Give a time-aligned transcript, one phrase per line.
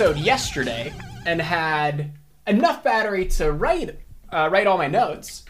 [0.00, 0.92] episode yesterday
[1.26, 2.12] and had
[2.46, 3.98] enough battery to write
[4.32, 5.44] uh, write all my notes,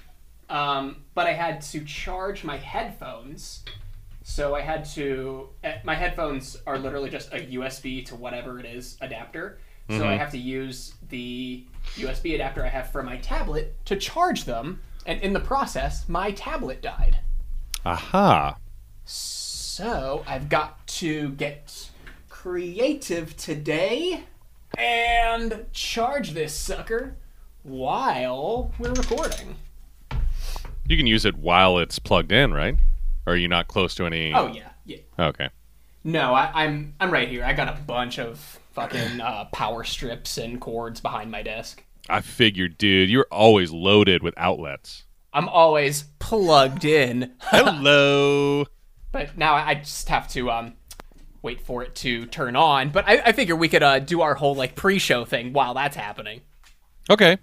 [0.49, 3.63] um, but I had to charge my headphones.
[4.23, 5.51] So I had to.
[5.65, 9.59] eh, My headphones are literally just a USB to whatever it is adapter.
[9.91, 14.45] So I have to use the USB adapter I have for my tablet to charge
[14.45, 17.19] them, and in the process, my tablet died.
[17.85, 18.57] Aha.
[19.05, 21.91] So I've got to get
[22.31, 24.25] creative today
[24.77, 27.17] and charge this sucker
[27.63, 29.57] while we're recording.
[30.87, 32.77] You can use it while it's plugged in, right?
[33.27, 34.33] Or are you not close to any?
[34.35, 34.99] Oh yeah, yeah.
[35.19, 35.51] Okay.
[36.05, 37.45] No, I, I'm I'm right here.
[37.45, 41.85] I got a bunch of fucking uh, power strips and cords behind my desk.
[42.09, 45.05] I figured, dude, you're always loaded with outlets.
[45.33, 48.65] I'm always plugged in, Hello.
[49.13, 50.75] but now I just have to um
[51.43, 52.91] wait for it to turn on.
[52.91, 55.97] But I, I figure we could uh, do our whole like pre-show thing while that's
[55.97, 56.43] happening.
[57.11, 57.39] okay.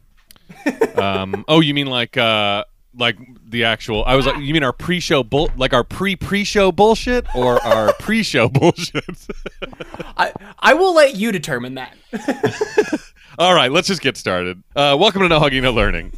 [0.96, 1.44] um.
[1.48, 2.66] Oh, you mean like uh
[2.98, 4.04] like the actual?
[4.06, 8.50] I was like, you mean our pre-show bull, like our pre-pre-show bullshit, or our pre-show
[8.50, 9.04] bullshit?
[10.18, 11.96] I I will let you determine that.
[13.38, 14.64] All right, let's just get started.
[14.76, 16.14] Uh, welcome to No Hugging, No Learning.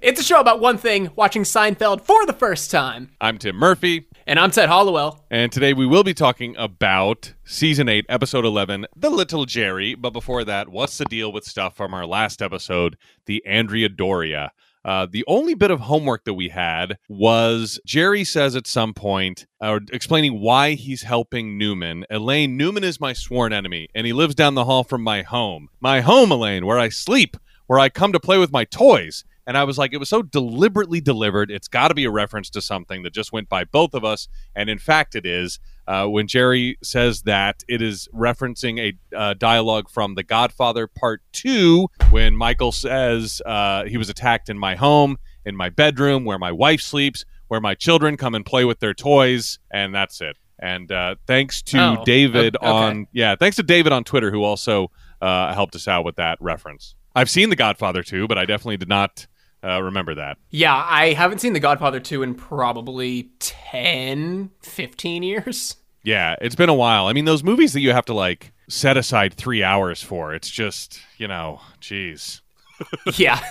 [0.00, 3.10] It's a show about one thing: watching Seinfeld for the first time.
[3.20, 4.06] I'm Tim Murphy.
[4.28, 5.24] And I'm Ted Hollowell.
[5.30, 9.94] And today we will be talking about season 8, episode 11, The Little Jerry.
[9.94, 14.52] But before that, what's the deal with stuff from our last episode, the Andrea Doria?
[14.84, 19.46] Uh, the only bit of homework that we had was Jerry says at some point,
[19.62, 22.04] uh, explaining why he's helping Newman.
[22.10, 25.68] Elaine, Newman is my sworn enemy, and he lives down the hall from my home.
[25.80, 29.24] My home, Elaine, where I sleep, where I come to play with my toys.
[29.48, 31.50] And I was like, it was so deliberately delivered.
[31.50, 34.28] It's got to be a reference to something that just went by both of us.
[34.54, 35.58] And in fact, it is.
[35.86, 41.22] Uh, when Jerry says that, it is referencing a uh, dialogue from The Godfather Part
[41.32, 45.16] 2, when Michael says uh, he was attacked in my home,
[45.46, 48.92] in my bedroom, where my wife sleeps, where my children come and play with their
[48.92, 49.58] toys.
[49.70, 50.36] And that's it.
[50.58, 52.66] And uh, thanks to Oh, David okay.
[52.66, 54.90] on, yeah, thanks to David on Twitter, who also
[55.22, 56.94] uh, helped us out with that reference.
[57.14, 59.26] I've seen The Godfather 2, but I definitely did not
[59.64, 60.38] uh, remember that.
[60.50, 65.76] Yeah, I haven't seen The Godfather 2 in probably 10, 15 years.
[66.04, 67.06] Yeah, it's been a while.
[67.06, 70.48] I mean, those movies that you have to like set aside three hours for, it's
[70.48, 72.40] just, you know, geez.
[73.16, 73.40] yeah.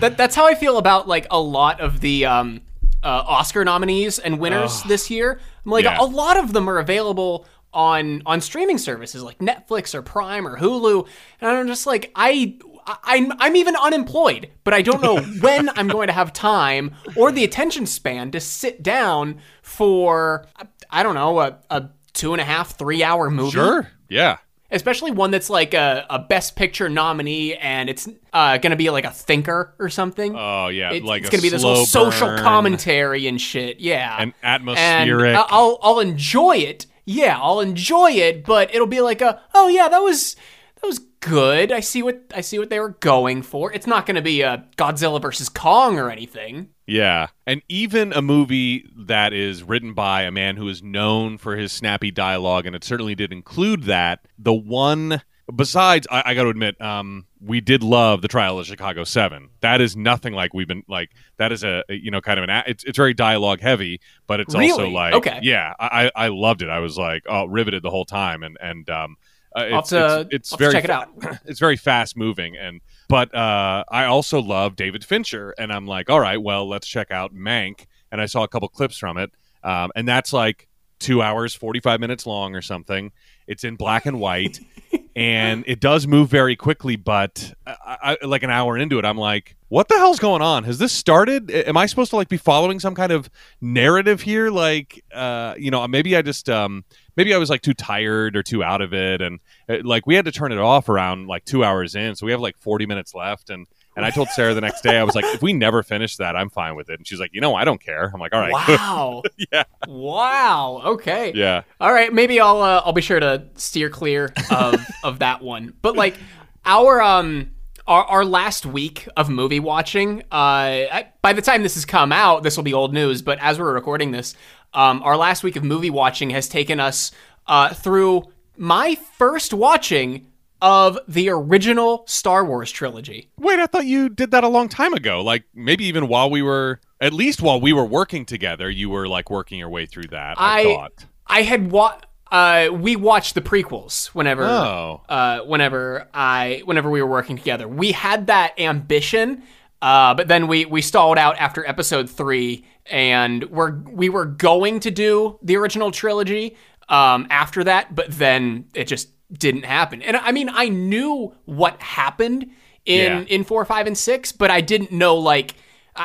[0.00, 2.60] that, that's how I feel about like a lot of the um,
[3.02, 5.40] uh, Oscar nominees and winners this year.
[5.64, 6.00] I'm like, Yeah.
[6.00, 10.58] a lot of them are available on on streaming services like Netflix or Prime or
[10.58, 11.06] Hulu,
[11.40, 12.58] and I'm just like, I.
[12.86, 17.32] I'm I'm even unemployed, but I don't know when I'm going to have time or
[17.32, 20.46] the attention span to sit down for
[20.90, 23.88] I don't know a, a two and a half three hour movie Sure.
[24.08, 24.38] Yeah.
[24.72, 29.04] especially one that's like a, a best picture nominee and it's uh, gonna be like
[29.04, 30.92] a thinker or something Oh, yeah.
[30.92, 34.34] it's, like it's a gonna be this whole social burn commentary and shit yeah and
[34.42, 35.36] and atmospheric.
[35.36, 39.68] I- I'll, I'll enjoy it yeah i'll enjoy it but it'll be like a oh
[39.68, 40.34] yeah that was
[40.80, 44.06] that was good i see what i see what they were going for it's not
[44.06, 47.28] gonna be a godzilla versus kong or anything Yeah.
[47.46, 51.70] And even a movie that is written by a man who is known for his
[51.72, 54.26] snappy dialogue, and it certainly did include that.
[54.38, 55.22] The one,
[55.54, 59.50] besides, I, I got to admit, um, we did love the trial of Chicago 7.
[59.60, 62.64] That is nothing like we've been, like, that is a, you know, kind of an,
[62.66, 65.38] it's, it's very dialogue heavy, but it's also like, Okay.
[65.42, 66.68] yeah, I, I I loved it.
[66.70, 68.42] I was like, oh, riveted the whole time.
[68.42, 69.16] And, and, um,
[69.56, 71.40] uh, it's, to- it's, it's I'll have to very check it out.
[71.44, 72.80] it's very fast moving and
[73.10, 77.10] but uh, I also love David Fincher, and I'm like, all right, well, let's check
[77.10, 79.32] out Mank, and I saw a couple clips from it,
[79.64, 80.68] um, and that's like
[81.00, 83.10] two hours, forty five minutes long or something.
[83.48, 84.60] It's in black and white,
[85.16, 86.94] and it does move very quickly.
[86.94, 90.64] But I, I, like an hour into it, I'm like, what the hell's going on?
[90.64, 91.48] Has this started?
[91.48, 93.30] Am I supposed to like be following some kind of
[93.60, 94.50] narrative here?
[94.50, 96.84] Like, uh, you know, maybe I just um,
[97.16, 99.38] maybe I was like too tired or too out of it, and
[99.68, 102.32] uh, like we had to turn it off around like two hours in, so we
[102.32, 105.14] have like forty minutes left, and and I told Sarah the next day, I was
[105.14, 107.54] like, if we never finish that, I'm fine with it, and she's like, you know,
[107.54, 108.10] I don't care.
[108.12, 109.22] I'm like, all right, wow
[109.52, 114.32] yeah, wow okay yeah, All right, maybe I'll uh, I'll be sure to steer clear
[114.50, 115.74] of of that one.
[115.80, 116.16] But like
[116.64, 117.52] our um
[117.90, 122.12] our, our last week of movie watching, uh, I, by the time this has come
[122.12, 123.20] out, this will be old news.
[123.20, 124.34] But as we're recording this,
[124.72, 127.10] um, our last week of movie watching has taken us
[127.48, 128.22] uh, through
[128.56, 130.28] my first watching
[130.62, 133.28] of the original Star Wars trilogy.
[133.38, 135.22] Wait, I thought you did that a long time ago.
[135.22, 139.08] Like maybe even while we were at least while we were working together, you were
[139.08, 140.36] like working your way through that.
[140.38, 141.06] I, I- thought.
[141.26, 141.98] I had wa-
[142.30, 145.00] uh, we watched the prequels whenever Oh.
[145.08, 147.66] uh, whenever I whenever we were working together.
[147.66, 149.42] We had that ambition,
[149.82, 154.80] uh, but then we we stalled out after episode three, and we're we were going
[154.80, 156.56] to do the original trilogy
[156.88, 160.02] um, after that, but then it just didn't happen.
[160.02, 162.50] And I mean, I knew what happened
[162.84, 163.24] in Yeah.
[163.28, 165.54] in four, five, and six, but I didn't know like.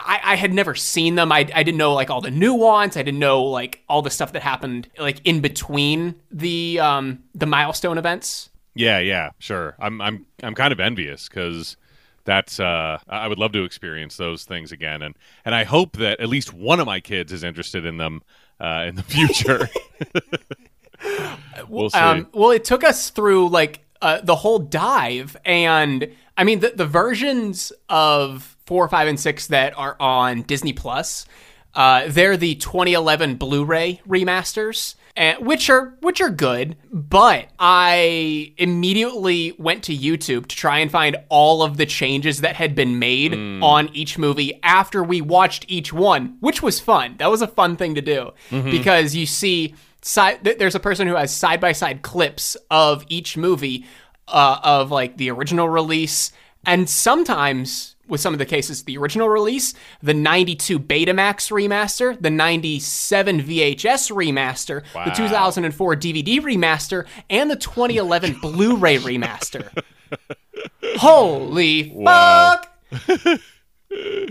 [0.05, 1.31] I, I had never seen them.
[1.31, 2.97] I, I didn't know like all the nuance.
[2.97, 7.45] I didn't know like all the stuff that happened like in between the um the
[7.45, 8.49] milestone events.
[8.73, 9.75] Yeah, yeah, sure.
[9.79, 11.77] I'm I'm I'm kind of envious because
[12.25, 15.15] that's uh I would love to experience those things again, and
[15.45, 18.21] and I hope that at least one of my kids is interested in them
[18.59, 19.69] uh, in the future.
[21.69, 21.99] we'll see.
[21.99, 26.69] Um, well, it took us through like uh, the whole dive, and I mean the
[26.75, 31.25] the versions of four, five, and six that are on Disney Plus.
[31.73, 36.77] Uh, they're the 2011 Blu-ray remasters, and, which are which are good.
[36.91, 42.55] But I immediately went to YouTube to try and find all of the changes that
[42.55, 47.15] had been made on each movie after we watched each one, which was fun.
[47.17, 50.43] That was a fun thing to do because you see side.
[50.43, 53.85] There's a person who has side by side clips of each movie
[54.29, 56.31] uh, of like the original release,
[56.65, 62.29] and sometimes with some of the cases, the original release, the 92 Betamax remaster, the
[62.29, 69.67] 97 VHS remaster, the 2004 DVD remaster, and the 2011 Blu-ray remaster.
[70.97, 72.61] Holy Wow.
[72.91, 73.41] fuck!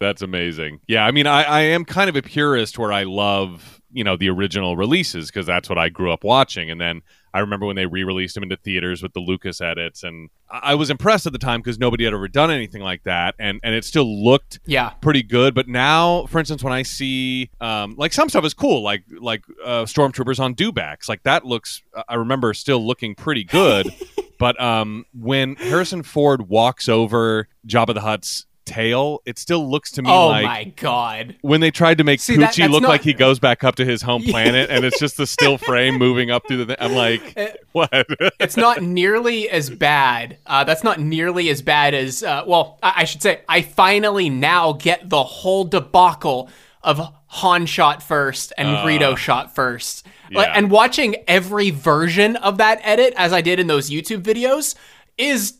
[0.00, 0.80] That's amazing.
[0.88, 4.16] Yeah, I mean, I, I am kind of a purist where I love, you know,
[4.16, 6.70] the original releases because that's what I grew up watching.
[6.70, 7.00] And then
[7.32, 10.02] I remember when they re released them into theaters with the Lucas edits.
[10.02, 10.28] And
[10.62, 13.34] I was impressed at the time because nobody had ever done anything like that.
[13.38, 14.90] And, and it still looked Yeah.
[14.90, 15.54] pretty good.
[15.54, 19.42] But now, for instance, when I see um, like some stuff is cool, like like
[19.64, 21.82] uh, stormtroopers on dewbacks, like that looks.
[22.08, 23.88] I remember still looking pretty good.
[24.38, 30.02] but um, when Harrison Ford walks over Jabba the Hutt's tail, it still looks to
[30.02, 31.36] me Oh like my god.
[31.42, 33.64] when they tried to make See, that- Poochie that's look not- like he goes back
[33.64, 36.66] up to his home planet, and it's just the still frame moving up through the.
[36.66, 36.76] Thing.
[36.80, 37.90] I'm like, Uh, what?
[38.40, 40.38] it's not nearly as bad.
[40.46, 42.22] Uh, that's not nearly as bad as.
[42.22, 46.48] Uh, well, I, I should say, I finally now get the whole debacle
[46.82, 50.06] of Han shot first and Greedo shot first.
[50.30, 50.52] Like, yeah.
[50.56, 54.74] and watching every version of that edit, as I did in those YouTube videos,
[55.16, 55.54] is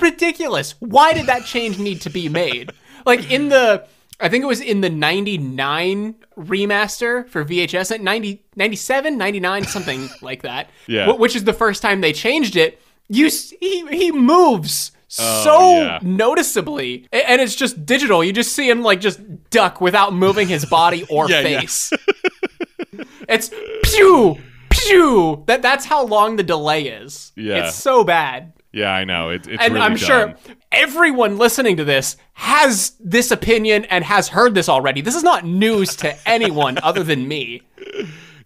[0.00, 0.74] ridiculous.
[0.80, 2.72] Why did that change need to be made?
[3.06, 3.86] Like in the.
[4.22, 10.10] I think it was in the 99 remaster for VHS at 90, 97, 99, something
[10.22, 10.68] like that.
[10.86, 11.10] Yeah.
[11.10, 12.82] Wh- Which is the first time they changed it.
[13.08, 15.98] You s- he, he moves oh, so Oh, yeah.
[16.02, 17.08] noticeably.
[17.12, 18.22] And it's just digital.
[18.22, 21.60] You just see him like just duck without moving his body or Yeah, yeah.
[21.60, 21.90] face.
[23.28, 23.50] it's
[23.84, 24.38] pew
[24.68, 25.44] pew.
[25.46, 27.32] That that's how long the delay is.
[27.36, 27.64] Yeah.
[27.66, 28.52] It's so bad.
[28.72, 29.30] Yeah, I know.
[29.30, 30.34] It, it's And really I'm sure
[30.70, 35.00] everyone listening to this has this opinion and has heard this already.
[35.00, 37.62] This is not news to anyone other than me.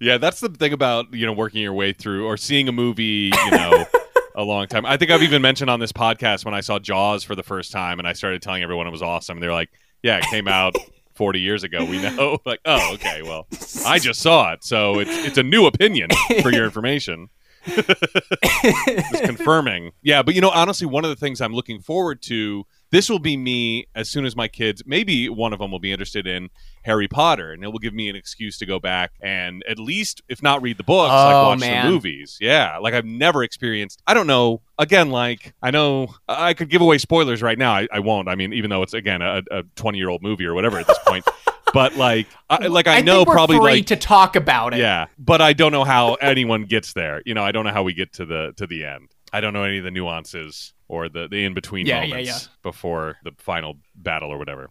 [0.01, 3.31] Yeah, that's the thing about you know working your way through or seeing a movie,
[3.45, 3.85] you know.
[4.37, 4.85] A long time.
[4.85, 7.71] I think I've even mentioned on this podcast when I saw Jaws for the first
[7.71, 9.39] time and I started telling everyone it was awesome.
[9.39, 9.71] They're like,
[10.03, 10.75] "Yeah, it came out
[11.15, 11.85] 40 years ago.
[11.85, 13.23] We know." Like, "Oh, okay.
[13.23, 13.47] Well,
[13.87, 16.09] I just saw it, so it's it's a new opinion
[16.43, 17.29] for your information."
[19.25, 19.93] Confirming.
[20.03, 22.67] Yeah, but you know, honestly, one of the things I'm looking forward to.
[22.91, 25.91] This will be me as soon as my kids, maybe one of them will be
[25.91, 26.51] interested in
[26.85, 30.23] Harry Potter, and it will give me an excuse to go back and at least,
[30.29, 31.87] if not read the books, like Oh, watch man.
[31.87, 32.39] the movies.
[32.41, 34.01] Yeah, like I've never experienced.
[34.07, 34.61] I don't know.
[34.79, 37.73] Again, like I know I could give away spoilers right now.
[37.73, 38.29] I, I won't.
[38.29, 39.43] I mean, even though it's again a
[39.75, 41.27] 20 year old movie or whatever at this point.
[41.75, 44.79] But like, I, like I, know think we're probably like to talk about it.
[44.79, 47.21] yeah, but I don't know how anyone gets there.
[47.27, 49.11] You know, I don't know how we get to the to the end.
[49.33, 52.45] I don't know any of the nuances or the the in between Yeah, yeah, moments
[52.45, 52.57] yeah.
[52.63, 54.71] before the final battle or whatever.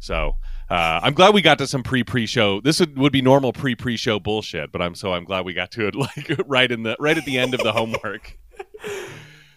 [0.00, 0.36] So
[0.70, 2.60] uh, I'm glad we got to some pre pre show.
[2.60, 5.54] This would, would be normal pre pre show bullshit, but I'm so I'm glad we
[5.54, 8.38] got to it like right in the right at the end of the homework.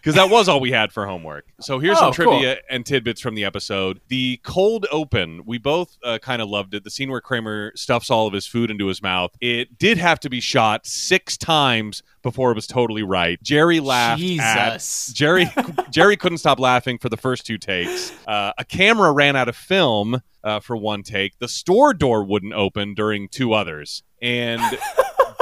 [0.01, 1.45] Because that was all we had for homework.
[1.59, 4.01] So here's Oh, some trivia and tidbits from the episode.
[4.07, 6.83] The cold open, we both uh, kind of loved it.
[6.83, 9.31] The scene where Kramer stuffs all of his food into his mouth.
[9.39, 13.41] It did have to be shot six times before it was totally right.
[13.43, 15.49] Jerry laughed at Jerry
[15.91, 18.11] Jerry couldn't stop laughing for the first two takes.
[18.27, 21.37] Uh, a camera ran out of film uh, for one take.
[21.39, 24.61] The store door wouldn't open during two others, and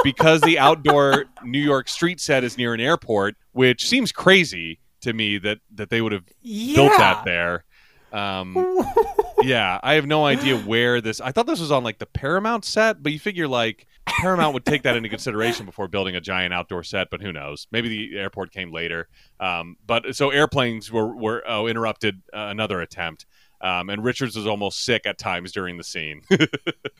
[0.04, 5.12] because the outdoor New York street set is near an airport, which seems crazy to
[5.12, 6.74] me that that they would have Yeah.
[6.76, 7.64] built that there.
[8.12, 8.56] Um,
[9.42, 11.20] yeah, I have no idea where this.
[11.20, 14.64] I thought this was on like the Paramount set, but you figure like Paramount would
[14.64, 17.08] take that into consideration before building a giant outdoor set.
[17.10, 17.66] But who knows?
[17.70, 19.08] Maybe the airport came later.
[19.38, 23.26] Um, but so airplanes were were oh, interrupted uh, another attempt.
[23.62, 26.48] Um, and Richards was almost sick at times during the scene, but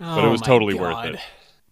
[0.00, 1.19] Oh it was totally worth it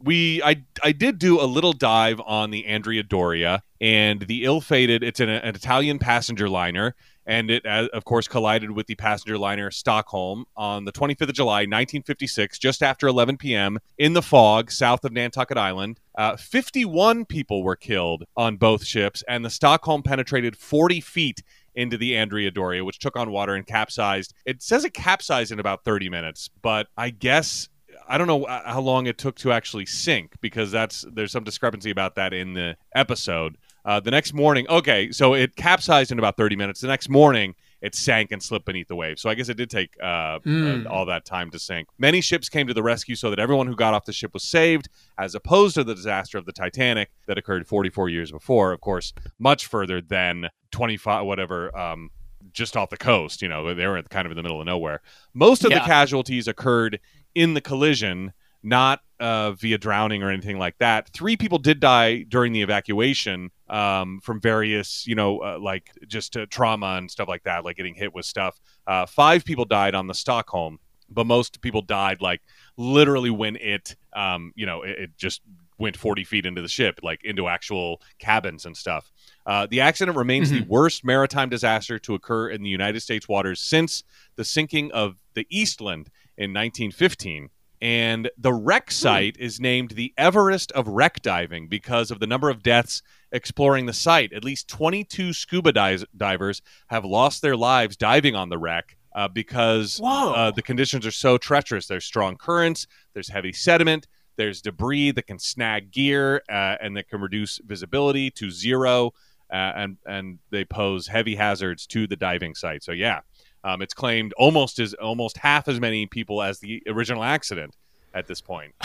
[0.03, 5.03] we I I did do a little dive on the Andrea Doria and the ill-fated.
[5.03, 6.95] It's an, an Italian passenger liner,
[7.27, 11.35] and it uh, of course collided with the passenger liner Stockholm on the 25th of
[11.35, 13.79] July, 1956, just after 11 p.m.
[13.97, 16.01] in the fog south of Nantucket Island.
[16.17, 21.43] Uh, 51 people were killed on both ships, and the Stockholm penetrated 40 feet
[21.75, 24.35] into the Andrea Doria, which took on water and capsized.
[24.45, 27.69] It says it capsized in about 30 minutes, but I guess
[28.09, 31.45] I don't know uh, how long it took to actually sink because that's there's some
[31.45, 33.57] discrepancy about that in the episode.
[33.85, 36.81] Uh, the next morning, okay, so it capsized in about 30 minutes.
[36.83, 39.23] The next morning, it sank and slipped beneath the waves.
[39.23, 40.85] So I guess it did take uh, Mm.
[40.85, 41.89] uh, all that time to sink.
[41.99, 44.43] Many ships came to the rescue so that everyone who got off the ship was
[44.45, 48.73] saved, as opposed to the disaster of the Titanic that occurred 44 years before.
[48.73, 51.75] Of course, much further than 25, whatever.
[51.79, 52.11] Um,
[52.53, 55.01] just off the coast, you know, they were kind of in the middle of nowhere.
[55.35, 55.79] Most of Yeah.
[55.81, 56.99] the casualties occurred
[57.39, 58.33] in the collision,
[58.65, 61.09] not uh, via drowning or anything like that.
[61.11, 66.37] Three people did die during the evacuation um, from various, you know, uh, like just
[66.37, 68.59] uh, trauma and stuff like that, like getting hit with stuff.
[68.89, 72.41] Uh, five people died on the Stockholm, but most people died like
[72.77, 75.41] literally when it, um, you know, it, it just
[75.79, 79.13] went 40 feet into the ship, like into actual cabins and stuff.
[79.47, 83.61] Uh, the accident remains the worst maritime disaster to occur in the United States waters
[83.61, 84.03] since
[84.35, 87.51] the sinking of the Eastland in 1915.
[87.81, 92.49] And the wreck site is named the Everest of wreck diving because of the number
[92.49, 94.33] of deaths exploring the site.
[94.33, 99.29] At least 22 scuba di- divers have lost their lives diving on the wreck uh,
[99.29, 100.01] because
[100.35, 101.87] uh, the conditions are so treacherous.
[101.87, 107.09] There's strong currents, there's heavy sediment, there's debris that can snag gear uh, and that
[107.09, 109.13] can reduce visibility to zero,
[109.53, 112.85] uh, and and they pose heavy hazards to the diving site.
[112.85, 113.21] So yeah,
[113.69, 117.75] um, it's claimed almost as almost half as many people as the original accident
[118.15, 118.75] at this point.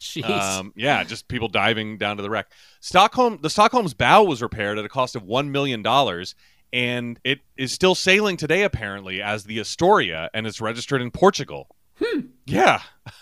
[0.00, 0.28] Jeez.
[0.28, 2.50] Um, yeah, just people diving down to the wreck.
[2.80, 6.34] Stockholm, the Stockholm's bow was repaired at a cost of one million dollars,
[6.72, 11.68] and it is still sailing today apparently as the Astoria, and it's registered in Portugal.
[12.46, 12.80] Yeah.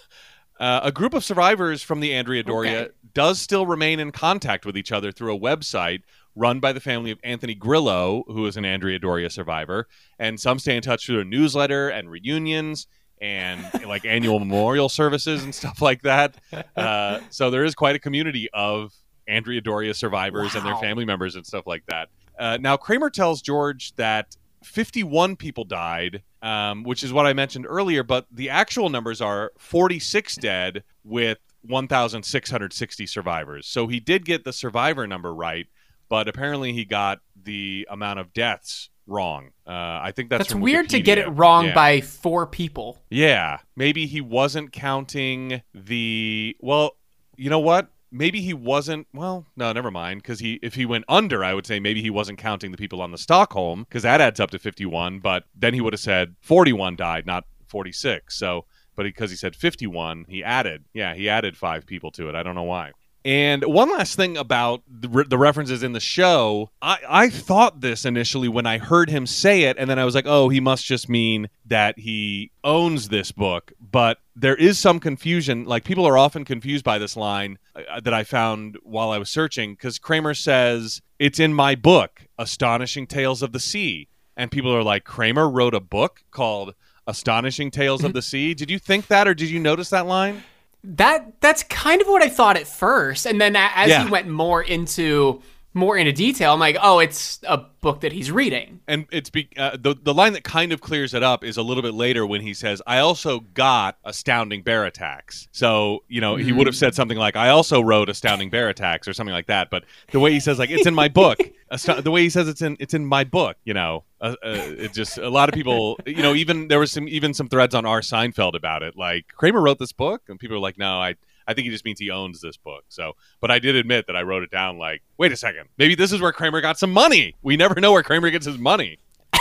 [0.58, 2.90] Uh, a group of survivors from the Andrea Doria Okay.
[3.14, 6.02] does still remain in contact with each other through a website
[6.36, 9.86] run by the family of Anthony Grillo, who is an Andrea Doria survivor.
[10.18, 12.86] And some stay in touch through a newsletter and reunions
[13.20, 16.36] and like annual memorial services and stuff like that.
[16.76, 18.92] Uh, so there is quite a community of
[19.28, 22.08] Andrea Doria survivors and their family members and stuff like that.
[22.38, 24.34] Uh, now, Kramer tells George that
[24.64, 29.52] 51 people died, um, which is what I mentioned earlier, but the actual numbers are
[29.58, 33.66] 46 dead with 1,660 survivors.
[33.66, 35.66] So he did get the survivor number right,
[36.10, 39.52] but apparently he got the amount of deaths wrong.
[39.66, 41.74] Uh, I think that's That's weird to get it wrong Yeah.
[41.74, 42.98] by four people.
[43.08, 46.54] Yeah, maybe he wasn't counting the.
[46.60, 46.96] Well,
[47.36, 47.90] you know what?
[48.12, 49.06] Maybe he wasn't.
[49.14, 50.22] Well, no, never mind.
[50.22, 53.00] Because he, if he went under, I would say maybe he wasn't counting the people
[53.00, 55.20] on the Stockholm, because that adds up to fifty-one.
[55.20, 58.36] But then he would have said forty-one died, not forty-six.
[58.36, 60.84] So, but because he said fifty-one, he added.
[60.92, 62.34] Yeah, he added five people to it.
[62.34, 62.90] I don't know why.
[63.24, 67.80] And one last thing about the, re- the references in the show, I, I thought
[67.80, 70.60] this initially when I heard him say it, and then I was like, oh, he
[70.60, 73.72] must just mean that he owns this book.
[73.78, 75.64] But there is some confusion.
[75.64, 79.28] Like, people are often confused by this line uh, that I found while I was
[79.28, 84.08] searching, because Kramer says, it's in my book, Astonishing Tales of the Sea.
[84.34, 86.74] And people are like, Kramer wrote a book called
[87.06, 88.54] Astonishing Tales of the Sea.
[88.54, 90.42] Did you think that, or did you notice that line?
[90.82, 94.04] That that's kind of what I thought at first, and then as Yeah.
[94.04, 95.42] he went more into
[95.72, 98.80] more into detail, I'm like, oh, it's a book that he's reading.
[98.86, 101.62] and it's be, uh, the the line that kind of clears it up is a
[101.62, 106.36] little bit later when he says, "I also got Astounding Bear Attacks." So you know
[106.36, 109.46] he would have said something like, "I also wrote Astounding Bear Attacks" or something like
[109.46, 109.70] that.
[109.70, 111.38] But the way he says like it's in my book,
[111.70, 114.92] the way he says it's in it's in my book, you know, uh, uh, it
[114.92, 117.86] just a lot of people, you know, even there was some even some threads on
[117.86, 118.96] our Seinfeld about it.
[118.96, 121.14] Like Kramer wrote this book, and people are like, "No, I."
[121.50, 122.84] I think he just means he owns this book.
[122.88, 124.78] So, but I did admit that I wrote it down.
[124.78, 127.34] Like, wait a second, maybe this is where Kramer got some money.
[127.42, 128.98] We never know where Kramer gets his money.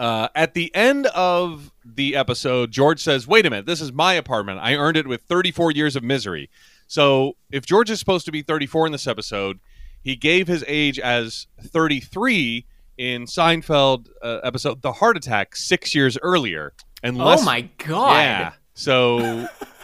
[0.00, 4.14] Uh, at the end of the episode, George says, Wait a minute, this is my
[4.14, 4.58] apartment.
[4.58, 6.48] I earned it with 34 years of misery.
[6.86, 9.60] So if George is supposed to be 34 in this episode,
[10.02, 12.64] he gave his age as 33
[12.96, 16.72] in Seinfeld uh, episode The Heart Attack six years earlier.
[17.02, 18.12] Unless, oh my god!
[18.20, 18.52] Yeah.
[18.72, 19.18] So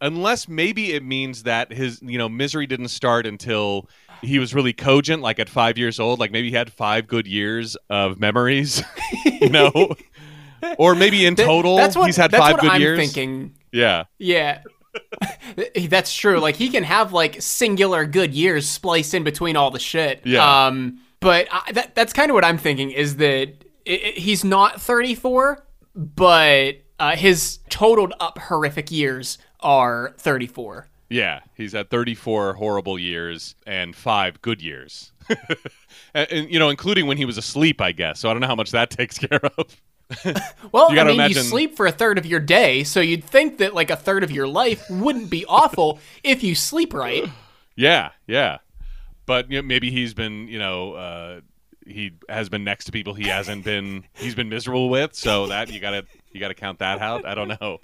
[0.00, 3.88] unless maybe it means that his you know misery didn't start until
[4.22, 6.18] he was really cogent, like at five years old.
[6.18, 8.82] Like maybe he had five good years of memories.
[9.24, 9.94] you know.
[10.76, 12.98] Or maybe in total, that's what, he's had that's five what good I'm years.
[12.98, 13.54] thinking.
[13.72, 14.04] Yeah.
[14.18, 14.62] Yeah.
[15.88, 16.40] That's true.
[16.40, 20.22] Like he can have like singular good years spliced in between all the shit.
[20.24, 20.66] Yeah.
[20.66, 24.44] Um, but I, that that's kind of what I'm thinking is that it, it, he's
[24.44, 25.64] not 34,
[25.94, 30.86] but uh, his totaled up horrific years are 34.
[31.10, 35.10] Yeah, he's had 34 horrible years and five good years.
[36.14, 38.20] and, and, you know, including when he was asleep, I guess.
[38.20, 39.80] So I don't know how much that takes care of.
[40.72, 43.24] Well, You I mean, you imagine- sleep for a third of your day, so you'd
[43.24, 47.24] think that like a third of your life wouldn't be awful if you sleep right.
[47.76, 48.58] Yeah, yeah.
[49.26, 51.40] But you know, maybe he's been, you know, uh,
[51.86, 55.14] he has been next to people he hasn't been, he's been miserable with.
[55.14, 57.26] So that you gotta, you gotta count that out.
[57.26, 57.80] I don't know.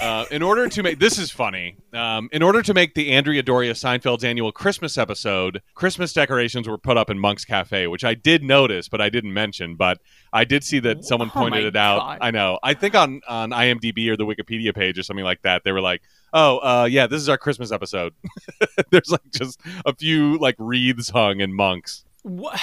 [0.00, 1.76] Uh, in order to make this is funny.
[1.92, 6.78] Um, in order to make the Andrea Doria Seinfeld's annual Christmas episode, Christmas decorations were
[6.78, 9.76] put up in Monk's Cafe, which I did notice, but I didn't mention.
[9.76, 9.98] But
[10.32, 11.98] I did see that someone Oh pointed it out.
[11.98, 12.18] God.
[12.22, 12.58] I know.
[12.62, 15.82] I think on on IMDb or the Wikipedia page or something like that, they were
[15.82, 18.14] like, "Oh, uh, yeah, this is our Christmas episode."
[18.90, 22.04] There's like just a few like wreaths hung in monks.
[22.22, 22.58] What,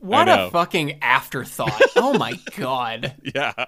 [0.00, 1.80] what a fucking afterthought.
[1.96, 3.14] oh my god.
[3.34, 3.66] Yeah.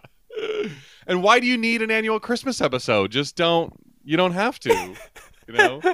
[1.07, 3.11] And why do you need an annual Christmas episode?
[3.11, 3.73] Just don't.
[4.05, 4.95] You don't have to.
[5.49, 5.81] You know.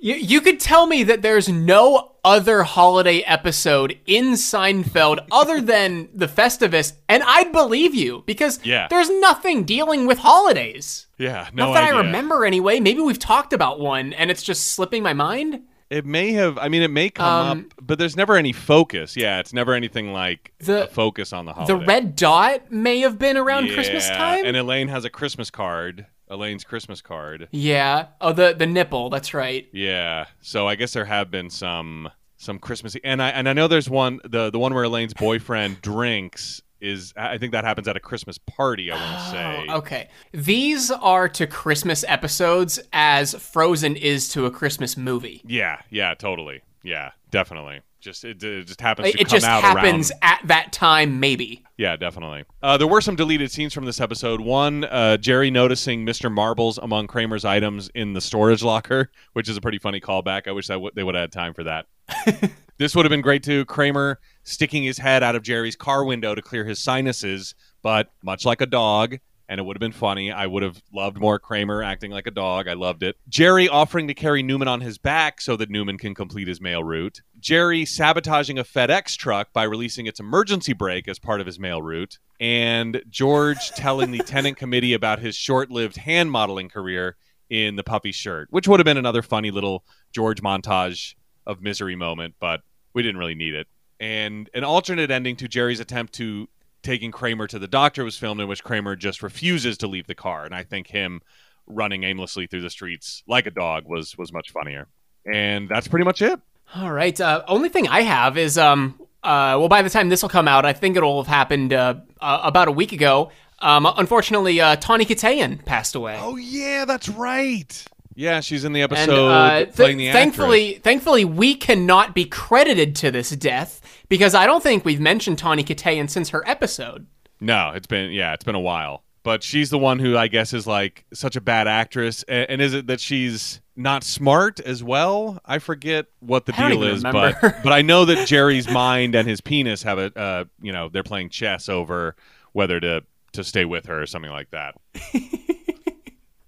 [0.00, 6.08] You, you could tell me that there's no other holiday episode in Seinfeld other than
[6.12, 8.88] the Festivus, and I'd believe you because Yeah.
[8.88, 11.06] there's nothing dealing with holidays.
[11.18, 11.50] Yeah.
[11.52, 11.94] No Not that idea.
[11.94, 12.80] I remember anyway.
[12.80, 15.60] Maybe we've talked about one and it's just slipping my mind.
[15.92, 16.56] It may have.
[16.58, 19.16] I mean, it may come Um, up, but there's never any focus.
[19.16, 21.78] Yeah, it's never anything like The- a focus on the holiday.
[21.78, 24.44] The red dot may have been around Yeah, Christmas time.
[24.44, 26.06] And Elaine has a Christmas card.
[26.30, 27.48] Elaine's Christmas card.
[27.50, 28.06] yeah.
[28.20, 29.10] Oh, the the nipple.
[29.10, 29.68] That's right.
[29.72, 30.26] Yeah.
[30.40, 33.90] So I guess there have been some some Christmassy, and I and I know there's
[33.90, 38.00] one the the one where Elaine's boyfriend drinks is I think that happens at a
[38.00, 38.90] Christmas party.
[38.90, 39.66] I want to say.
[39.70, 40.08] Oh, okay.
[40.32, 45.40] These are to Christmas episodes as Frozen is to a Christmas movie.
[45.46, 45.80] Yeah.
[45.90, 46.14] Yeah.
[46.14, 46.62] Totally.
[46.82, 47.12] Yeah.
[47.30, 47.80] Definitely.
[48.00, 50.18] Just it, it just happens Like, to it come just out happens around.
[50.22, 51.62] at that time, maybe.
[51.78, 52.42] Yeah, definitely.
[52.60, 54.40] Uh, there were some deleted scenes from this episode.
[54.40, 56.30] One, uh, Jerry noticing Mr.
[56.30, 60.48] Marbles among Kramer's items in the storage locker, which is a pretty funny callback.
[60.48, 61.86] I wish that w- they would have had time for that.
[62.78, 63.64] this would have been great too.
[63.66, 68.44] Kramer sticking his head out of Jerry's car window to clear his sinuses, but much
[68.44, 70.32] like a dog, and it would have been funny.
[70.32, 72.68] I would have loved more Kramer acting like a dog.
[72.68, 73.16] I loved it.
[73.28, 76.82] Jerry offering to carry Newman on his back so that Newman can complete his mail
[76.82, 77.20] route.
[77.38, 81.82] Jerry sabotaging a FedEx truck by releasing its emergency brake as part of his mail
[81.82, 82.18] route.
[82.40, 87.16] And George telling the tenant committee about his short lived hand modeling career
[87.50, 91.14] in the puffy shirt, which would have been another funny little George montage
[91.46, 92.62] of misery moment, but
[92.94, 93.66] we didn't really need it.
[94.02, 96.48] And an alternate ending to Jerry's attempt to
[96.82, 100.16] taking Kramer to the doctor was filmed in which Kramer just refuses to leave the
[100.16, 100.44] car.
[100.44, 101.20] And I think him
[101.68, 104.88] running aimlessly through the streets like a dog was was much funnier.
[105.32, 106.40] And that's pretty much it.
[106.74, 107.18] All right.
[107.20, 110.48] Uh, only thing I have is, um, uh, well, by the time this will come
[110.48, 113.30] out, I think it'll have happened uh, uh, about a week ago.
[113.60, 116.18] Um, unfortunately, uh, Tawny Kitaen passed away.
[116.20, 117.84] Oh yeah, that's right.
[118.14, 120.22] Yeah, she's in the and episode uh, th- playing the actress.
[120.22, 123.80] thankfully, thankfully, we cannot be credited to this death
[124.12, 127.06] because I don't think we've mentioned Tawny Kitaen since her episode.
[127.40, 129.04] No, it's been yeah, it's been a while.
[129.22, 132.22] But she's the one who I guess is like such a bad actress.
[132.28, 135.40] And, and is it that she's not smart as well?
[135.46, 137.38] I forget what the I deal is, remember.
[137.40, 140.90] but but I know that Jerry's mind and his penis have a uh, you know
[140.90, 142.14] they're playing chess over
[142.52, 144.74] whether to to stay with her or something like that.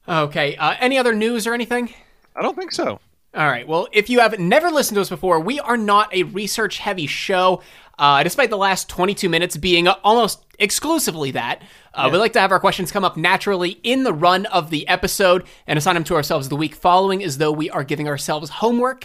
[0.07, 0.55] Okay.
[0.57, 1.89] Uh, any other news or anything?
[2.37, 3.01] I don't think so.
[3.35, 3.67] All right.
[3.67, 7.09] Well, if you have never listened to us before, we are not a research heavy
[7.09, 7.63] show,
[7.99, 11.61] uh, despite the last 22 minutes being almost exclusively that.
[11.93, 14.87] Uh, We like to have our questions come up naturally in the run of the
[14.87, 18.51] episode and assign them to ourselves the week following as though we are giving ourselves
[18.51, 19.05] homework.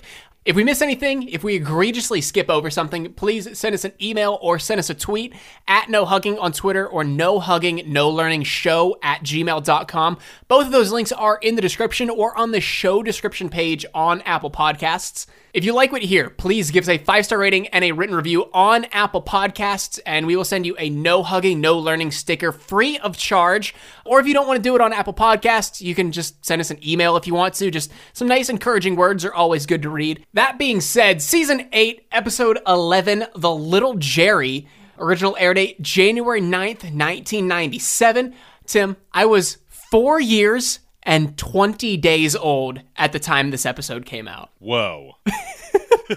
[0.50, 4.40] If we miss anything, if we egregiously skip over something, please send us an email
[4.42, 5.36] or send us a tweet
[5.68, 10.18] at no hugging on Twitter or no hugging no learning show at gmail.com.
[10.48, 14.22] Both of those links are in the description or on the show description page on
[14.22, 15.28] Apple Podcasts.
[15.52, 17.92] If you like what you hear, please give us a five star rating and a
[17.92, 22.12] written review on Apple Podcasts, and we will send you a no hugging, no learning
[22.12, 23.74] sticker free of charge.
[24.06, 26.60] Or if you don't want to do it on Apple Podcasts, you can just send
[26.62, 27.72] us an email if you want to.
[27.72, 30.24] Just some nice, encouraging words are always good to read.
[30.40, 36.86] That being said, season 8, episode 11, The Little Jerry, original air date January 9th,
[36.86, 38.34] 1997.
[38.66, 44.30] Tim, I was four years and 20 days old at the time this episode came
[44.30, 44.52] out.
[44.60, 45.12] Whoa.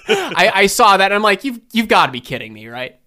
[0.07, 3.01] I, I saw that and I'm like, you've, you've got to be kidding me, right?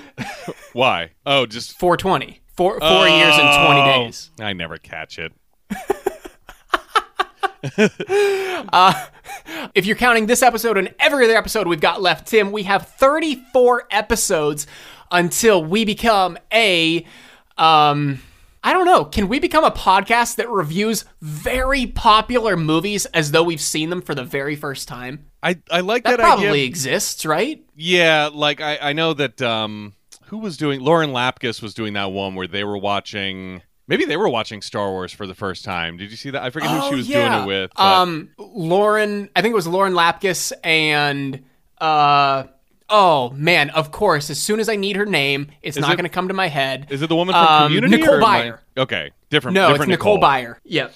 [0.74, 1.12] Why?
[1.24, 2.40] Oh, just 420.
[2.58, 4.30] Four, four years and 20 Oh, days.
[4.38, 5.32] I never catch it.
[9.74, 12.88] If you're counting this episode and every other episode we've got left, Tim, we have
[12.88, 14.66] 34 episodes
[15.10, 17.06] until we become a
[17.58, 18.20] um
[18.64, 19.04] I don't know.
[19.04, 24.00] Can we become a podcast that reviews very popular movies as though we've seen them
[24.02, 25.26] for the very first time?
[25.42, 26.64] I, I like That, that, probably idea.
[26.66, 27.64] exists, right?
[27.74, 29.94] Yeah, like I, I know that um
[30.26, 34.16] who was doing Lauren Lapkus was doing that one where they were watching maybe they
[34.16, 35.98] were watching Star Wars for the first time.
[35.98, 36.42] Did you see that?
[36.42, 37.70] I forget who she was doing it with.
[37.76, 41.44] but- Um, Lauren, I think it was Lauren Lapkus and
[41.78, 42.44] uh,
[42.88, 44.30] oh man, of course.
[44.30, 46.48] As soon as I need her name, it's not it- going to come to my
[46.48, 46.86] head.
[46.90, 47.98] is it the woman from um, Community?
[47.98, 48.58] Nicole or am I- Byer.
[48.78, 49.54] Okay, different.
[49.56, 50.56] No, it's different Nicole, Byer.
[50.64, 50.94] Yep.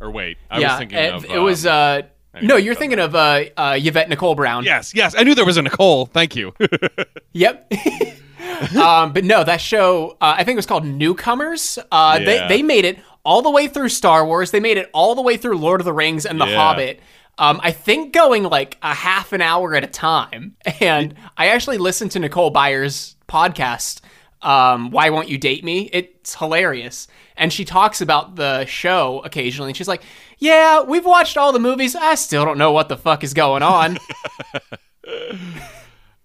[0.00, 1.24] Or wait, I yeah, was thinking it, of.
[1.24, 1.64] it was.
[1.64, 2.02] um,
[2.34, 4.64] uh No, you're thinking of uh, uh, Yvette Nicole Brown.
[4.64, 6.06] Yes, yes, I knew there was a Nicole.
[6.06, 6.52] Thank you.
[7.36, 7.72] Yep.
[8.76, 11.78] um, but no, that show, uh, I think it was called Newcomers.
[11.90, 12.24] Uh, Yeah.
[12.48, 14.50] they, they made it all the way through Star Wars.
[14.50, 16.56] They made it all the way through Lord of the Rings and The Yeah.
[16.56, 17.00] Hobbit.
[17.36, 20.56] Um, I think going like a half an hour at a time.
[20.80, 24.00] And I actually listened to Nicole Byers' podcast,
[24.42, 25.88] um, Why Won't You Date Me?
[25.92, 27.08] It's hilarious.
[27.36, 29.70] And she talks about the show occasionally.
[29.70, 30.02] And she's like,
[30.38, 31.96] Yeah, we've watched all the movies.
[31.96, 33.98] I still don't know what the fuck is going on.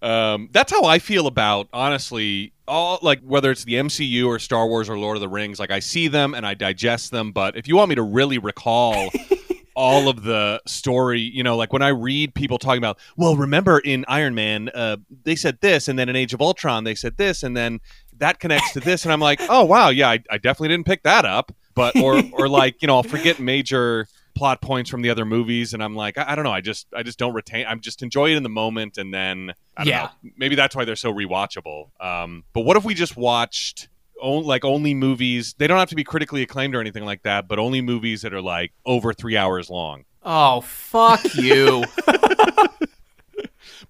[0.02, 4.66] Um, that's how I feel about honestly all like whether it's the MCU or Star
[4.66, 5.58] Wars or Lord of the Rings.
[5.58, 8.38] Like I see them and I digest them, but if you want me to really
[8.38, 9.10] recall
[9.76, 13.78] all of the story, you know, like when I read people talking about, well, remember
[13.80, 17.16] in Iron Man, uh, they said this, and then in Age of Ultron they said
[17.18, 17.80] this, and then
[18.18, 21.02] that connects to this, and I'm like, oh wow, yeah, I, I definitely didn't pick
[21.02, 24.06] that up, but or or like you know, I'll forget major
[24.40, 26.86] plot points from the other movies and i'm like I, I don't know i just
[26.96, 29.88] i just don't retain i'm just enjoy it in the moment and then I don't
[29.90, 30.02] Yeah.
[30.22, 31.90] know, maybe that's why they're so rewatchable.
[32.00, 33.88] Um, but what if we just watched
[34.20, 35.54] on, like only movies?
[35.58, 38.32] They don't have to be critically acclaimed or anything like that, but only movies that
[38.34, 40.04] are like over three hours long.
[40.22, 41.84] oh, fuck you.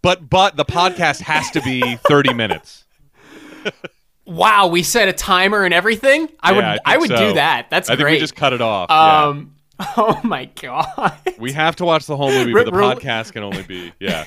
[0.03, 2.85] But but the podcast has to be thirty minutes.
[4.27, 6.29] Wow, we set a timer and everything.
[6.41, 7.17] I Yeah, would, I I, would so.
[7.29, 7.69] do that.
[7.71, 8.13] That's I think great.
[8.15, 8.89] we just cut it off.
[8.91, 9.43] yeah.
[9.97, 13.43] oh my god, We have to watch the whole movie, but the Re- podcast can
[13.43, 14.25] only be yeah.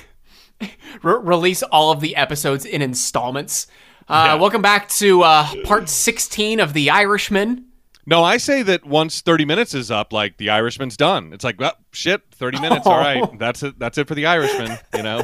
[0.60, 0.68] Re-
[1.02, 3.66] release all of the episodes in installments.
[4.08, 4.34] Uh, Yeah.
[4.34, 7.66] Welcome back to uh, part sixteen of The Irishman.
[8.06, 11.32] No, I say that once thirty minutes is up, like the Irishman's done.
[11.32, 12.86] It's like, well, shit, thirty minutes.
[12.86, 13.78] All right, that's it.
[13.78, 14.76] That's it for the Irishman.
[14.94, 15.22] You know.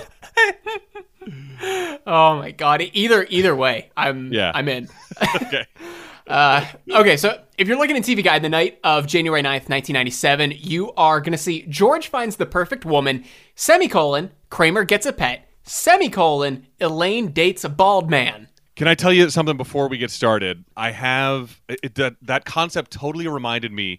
[2.07, 2.83] Oh my god!
[2.93, 4.53] Either either way, I'm Yeah.
[4.55, 4.89] I'm in.
[5.43, 5.67] Okay.
[6.31, 10.53] Uh, okay, so if you're looking at TV Guide the night of January 9th, 1997,
[10.57, 13.25] you are going to see George finds the perfect woman,
[13.57, 18.49] semicolon, Kramer gets a pet, semicolon, Elaine dates a bald man.
[18.77, 20.65] Can I tell you something before we get started?
[20.77, 23.99] I have it, that that concept totally reminded me.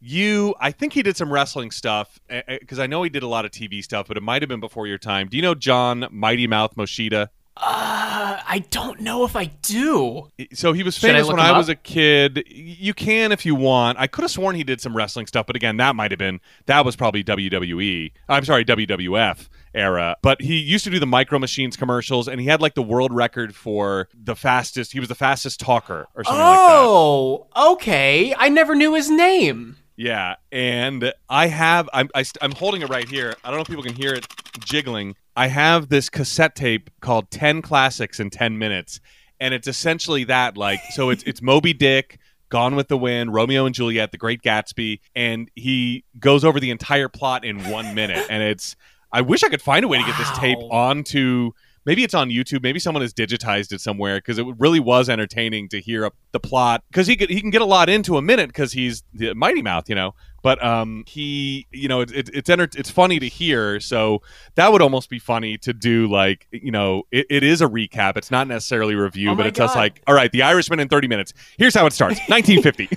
[0.00, 3.44] You, I think he did some wrestling stuff because I know he did a lot
[3.44, 5.28] of TV stuff, but it might have been before your time.
[5.28, 7.28] Do you know John Mighty Mouth Moschitta?
[7.56, 10.30] Uh, I don't know if I do.
[10.54, 11.58] So he was famous look when I up?
[11.58, 12.44] was a kid.
[12.48, 13.98] You can if you want.
[13.98, 16.40] I could have sworn he did some wrestling stuff, but again, that might have been
[16.66, 18.12] that was probably WWE.
[18.28, 20.16] I'm sorry, WWF era.
[20.22, 23.12] But he used to do the Micro Machines commercials, and he had like the world
[23.12, 24.92] record for the fastest.
[24.92, 26.68] He was the fastest talker or something like that.
[26.70, 28.34] Oh, okay.
[28.36, 29.76] I never knew his name.
[29.96, 33.34] Yeah, and I have I'm I, st- I'm holding it right here.
[33.44, 34.26] I don't know if people can hear it
[34.60, 35.16] jiggling.
[35.36, 39.00] I have this cassette tape called 10 Classics in 10 Minutes,
[39.40, 43.66] and it's essentially that like so it's it's Moby Dick, Gone with the Wind, Romeo
[43.66, 48.26] and Juliet, The Great Gatsby, and he goes over the entire plot in 1 minute
[48.30, 48.76] and it's
[49.12, 51.52] I wish I could find a way to get this tape onto
[51.84, 55.68] maybe it's on YouTube, maybe someone has digitized it somewhere because it really was entertaining
[55.70, 58.22] to hear up the plot because he could he can get a lot into a
[58.22, 60.14] minute because he's the Mighty Mouth, you know.
[60.42, 63.78] But um, he, you know, it, it, it's enter- it's funny to hear.
[63.78, 64.22] So
[64.56, 66.08] that would almost be funny to do.
[66.08, 68.16] Like, you know, it, it is a recap.
[68.16, 69.80] It's not necessarily a review, Oh but it's just God.
[69.80, 71.32] like, all right, The Irishman in thirty minutes.
[71.58, 72.88] Here's how it starts, 1950.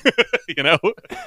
[0.58, 0.78] you know,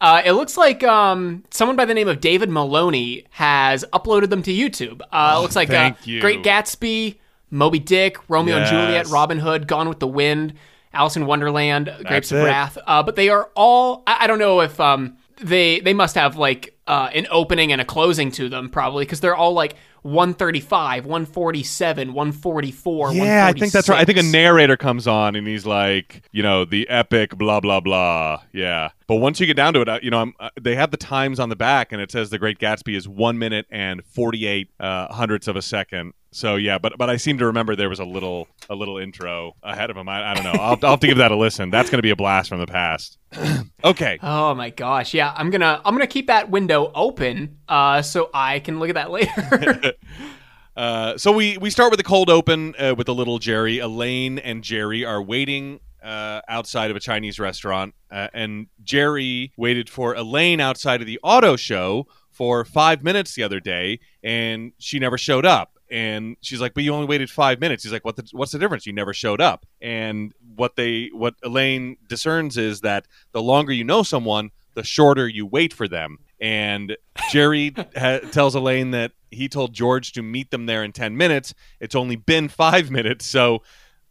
[0.00, 4.42] Uh, it looks like um, someone by the name of David Maloney has uploaded them
[4.44, 5.02] to YouTube.
[5.12, 6.22] Uh, it looks like uh, Oh, you.
[6.22, 7.16] Great Gatsby,
[7.50, 10.54] Moby Dick, Romeo and Juliet, Robin Hood, Gone with the Wind,
[10.94, 12.44] Alice in Wonderland, Grapes of it.
[12.44, 12.78] Wrath.
[12.86, 16.36] Uh, but they are all, I, I don't know if um, they they must have
[16.36, 21.04] like uh, an opening and a closing to them probably because they're all like 135,
[21.04, 23.12] 147, 144.
[23.12, 24.00] Yeah, I think that's right.
[24.00, 27.80] I think a narrator comes on and he's like, you know, the epic blah blah
[27.80, 28.42] blah.
[28.52, 30.90] Yeah, but once you get down to it, uh, you know, I'm, uh, they have
[30.90, 34.04] the times on the back and it says The Great Gatsby is one minute and
[34.04, 36.14] 48 uh, hundredths of a second.
[36.32, 39.56] So yeah, but but I seem to remember there was a little a little intro
[39.62, 40.08] ahead of him.
[40.08, 40.52] I, I don't know.
[40.52, 41.70] I'll, I'll have to give that a listen.
[41.70, 43.18] That's going to be a blast from the past.
[43.84, 44.18] okay.
[44.22, 45.34] Oh my gosh, yeah.
[45.36, 49.10] I'm gonna I'm gonna keep that window open uh, so I can look at that
[49.10, 49.94] later.
[50.76, 53.80] uh, so we we start with the cold open uh, with the little Jerry.
[53.80, 59.90] Elaine and Jerry are waiting uh, outside of a Chinese restaurant, uh, and Jerry waited
[59.90, 65.00] for Elaine outside of the auto show for five minutes the other day, and she
[65.00, 68.16] never showed up and she's like, "But you only waited five minutes." He's like, "What?
[68.16, 68.86] The, what's the difference?
[68.86, 73.84] You never showed up." And what they, what Elaine discerns is that the longer you
[73.84, 76.18] know someone, the shorter you wait for them.
[76.40, 76.96] And
[77.30, 81.54] Jerry ha- tells Elaine that he told George to meet them there in ten minutes.
[81.80, 83.62] It's only been five minutes, so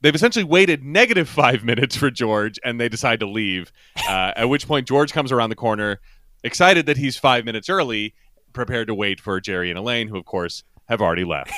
[0.02, 3.72] they've essentially waited negative five minutes for George, and they decide to leave.
[4.08, 6.00] Uh, at which point, George comes around the corner,
[6.44, 8.13] excited that he's five minutes early,
[8.54, 11.54] prepared to wait for Jerry and Elaine, who, of course, have already left.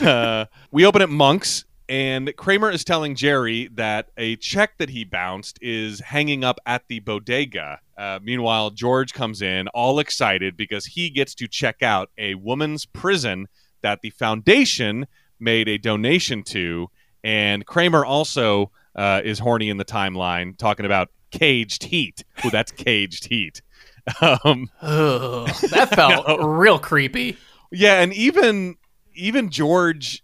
[0.00, 5.04] uh, we open at Monk's, and Kramer is telling Jerry that a check that he
[5.04, 7.80] bounced is hanging up at the bodega.
[7.98, 12.86] Uh, meanwhile, George comes in all excited because he gets to check out a woman's
[12.86, 13.48] prison
[13.82, 15.06] that the foundation
[15.38, 16.88] made a donation to.
[17.22, 22.24] And Kramer also uh, is horny in the timeline talking about caged heat.
[22.44, 23.60] Oh, that's caged heat.
[24.20, 27.38] Um, Ugh, that felt real creepy.
[27.70, 28.76] Yeah, and even
[29.14, 30.22] even George,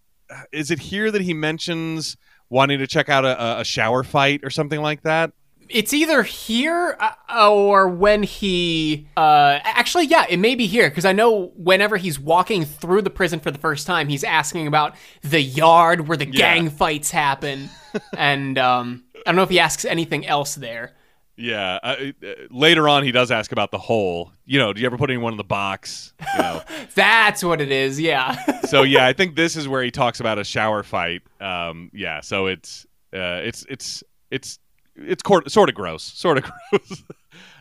[0.53, 2.17] is it here that he mentions
[2.49, 5.33] wanting to check out a, a shower fight or something like that?
[5.69, 9.07] It's either here uh, or when he.
[9.17, 13.11] Uh, actually, yeah, it may be here because I know whenever he's walking through the
[13.11, 16.55] prison for the first time, he's asking about the yard where the yeah.
[16.55, 17.71] gang fights happen,
[18.17, 20.93] and um, I don't know if he asks anything else there.
[21.41, 21.79] Yeah.
[21.83, 24.33] Uh, uh, later on, he does ask about the hole.
[24.45, 26.13] You know, do you ever put anyone in the box?
[26.35, 26.63] You know.
[26.95, 27.99] That's what it is.
[27.99, 28.61] Yeah.
[28.69, 31.23] so yeah, I think this is where he talks about a shower fight.
[31.41, 32.21] Um, yeah.
[32.21, 34.59] So it's uh, it's it's it's
[34.97, 37.03] it's sort of gross, sort of gross.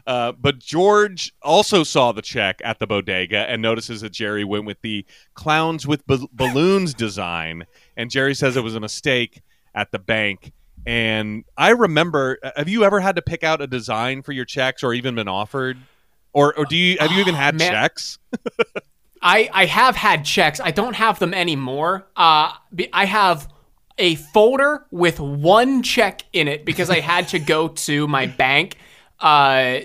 [0.05, 4.65] Uh, but George also saw the check at the bodega and notices that Jerry went
[4.65, 7.65] with the clowns with b- balloons design,
[7.95, 9.41] and Jerry says it was a mistake
[9.75, 10.51] at the bank
[10.89, 14.45] and I remember, uh, have you ever had to pick out a design for your
[14.45, 15.77] checks or even been offered?
[16.33, 18.17] Or, or do you have you even had Man, checks?
[19.21, 20.59] I I have had checks.
[20.59, 22.07] I don't have them anymore.
[22.15, 22.53] Uh,
[22.91, 23.47] I have
[23.99, 28.75] a folder with one check in it because I had to go to my bank
[29.19, 29.81] uh,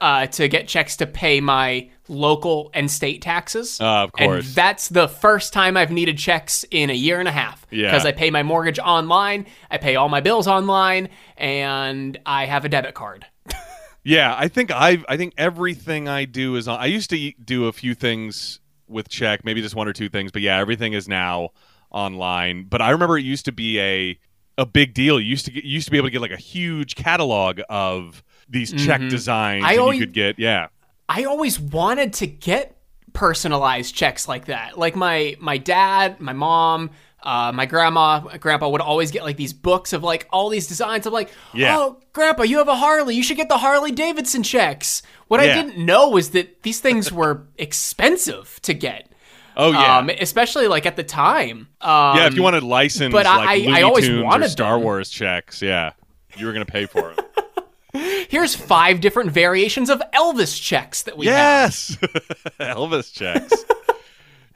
[0.00, 3.80] uh, to get checks to pay my local and state taxes.
[3.80, 4.46] Uh, of course.
[4.46, 7.66] And that's the first time I've needed checks in a year and a half.
[7.70, 7.90] Yeah.
[7.90, 12.64] Because I pay my mortgage online, I pay all my bills online, and I have
[12.64, 13.26] a debit card.
[14.04, 16.78] yeah, I think I I think everything I do is on.
[16.78, 20.30] I used to do a few things with check, maybe just one or two things,
[20.30, 21.50] but yeah, everything is now
[21.90, 22.66] online.
[22.68, 24.18] But I remember it used to be a
[24.58, 25.18] a big deal.
[25.18, 27.60] You used to get, you used to be able to get like a huge catalog
[27.68, 28.22] of
[28.54, 29.10] these check mm-hmm.
[29.10, 30.38] designs I always, you could get.
[30.38, 30.68] Yeah,
[31.08, 32.74] I always wanted to get
[33.12, 34.78] personalized checks like that.
[34.78, 36.90] Like my my dad, my mom,
[37.22, 41.06] uh, my grandma, grandpa would always get like these books of like all these designs.
[41.06, 41.76] I'm like, yeah.
[41.76, 43.14] oh, grandpa, you have a Harley.
[43.14, 45.02] You should get the Harley Davidson checks.
[45.28, 45.52] What yeah.
[45.52, 49.10] I didn't know was that these things were expensive to get.
[49.56, 51.68] Oh yeah, um, especially like at the time.
[51.80, 54.82] Um, yeah, if you wanted licensed, but like I, Looney I always wanted Star them.
[54.82, 55.62] Wars checks.
[55.62, 55.92] Yeah,
[56.36, 57.20] you were gonna pay for it.
[57.94, 61.96] Here's five different variations of Elvis checks that we yes!
[62.00, 62.10] have.
[62.12, 62.42] Yes,
[62.76, 63.64] Elvis checks.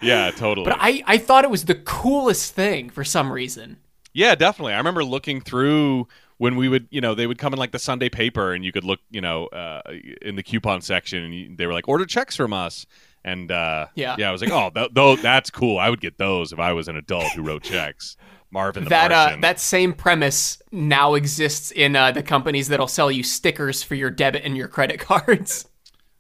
[0.01, 0.64] yeah, totally.
[0.64, 3.79] But I, I thought it was the coolest thing for some reason.
[4.12, 4.72] Yeah, definitely.
[4.72, 7.79] I remember looking through when we would, you know, they would come in like the
[7.79, 9.83] Sunday paper, and you could look, you know, uh,
[10.22, 12.87] in the coupon section, and you, they were like, "Order checks from us."
[13.24, 15.79] And uh, yeah, yeah, I was like, "Oh, th- th- that's cool.
[15.79, 18.16] I would get those if I was an adult who wrote checks."
[18.51, 19.39] Marvin the that Martian.
[19.39, 23.95] Uh, that same premise now exists in uh, the companies that'll sell you stickers for
[23.95, 25.67] your debit and your credit cards.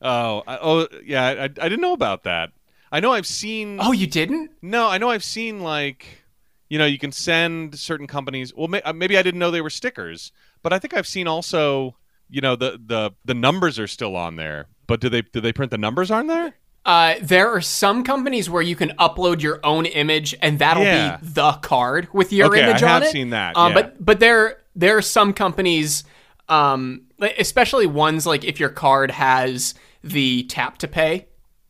[0.00, 2.50] Oh, I, oh yeah, I, I didn't know about that.
[2.90, 3.78] I know I've seen.
[3.80, 4.50] Oh, you didn't?
[4.62, 6.22] No, I know I've seen like,
[6.68, 8.54] you know, you can send certain companies.
[8.54, 11.26] Well, may, uh, maybe I didn't know they were stickers, but I think I've seen
[11.26, 11.96] also,
[12.28, 14.66] you know, the the the numbers are still on there.
[14.86, 16.54] But do they do they print the numbers on there?
[16.88, 21.18] Uh, there are some companies where you can upload your own image, and that'll yeah.
[21.18, 23.06] be the card with your okay, image I on it.
[23.06, 23.58] I've seen that.
[23.58, 23.74] Uh, yeah.
[23.74, 26.04] But but there there are some companies
[26.48, 27.02] um,
[27.38, 31.26] especially ones like if your card has the tap to pay,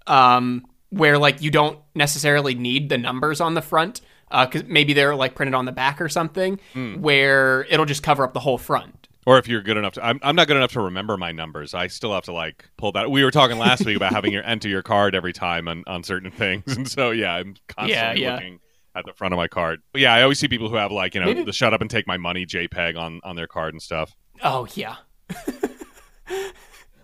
[0.06, 4.00] um, where like you don't necessarily need the numbers on the front,
[4.30, 6.60] because maybe they're like printed on the back or something,
[7.00, 9.07] where it'll just cover up the whole front.
[9.26, 11.74] Or if you're good enough to, I'm, I'm not good enough to remember my numbers.
[11.74, 13.10] I still have to like pull that.
[13.10, 16.02] We were talking last week about having your enter your card every time on, on
[16.02, 18.34] certain things, and so yeah, I'm constantly yeah.
[18.34, 18.60] looking
[18.94, 19.80] at the front of my card.
[19.92, 21.80] But yeah, I always see people who have like you know Maybe- the shut up
[21.80, 24.16] and take my money JPEG on on their card and stuff.
[24.42, 24.96] Oh yeah.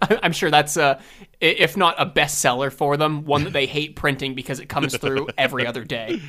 [0.03, 1.01] I'm sure that's uh,
[1.41, 4.97] a, if not a bestseller for them, one that they hate printing because it comes
[4.97, 6.21] through every other day.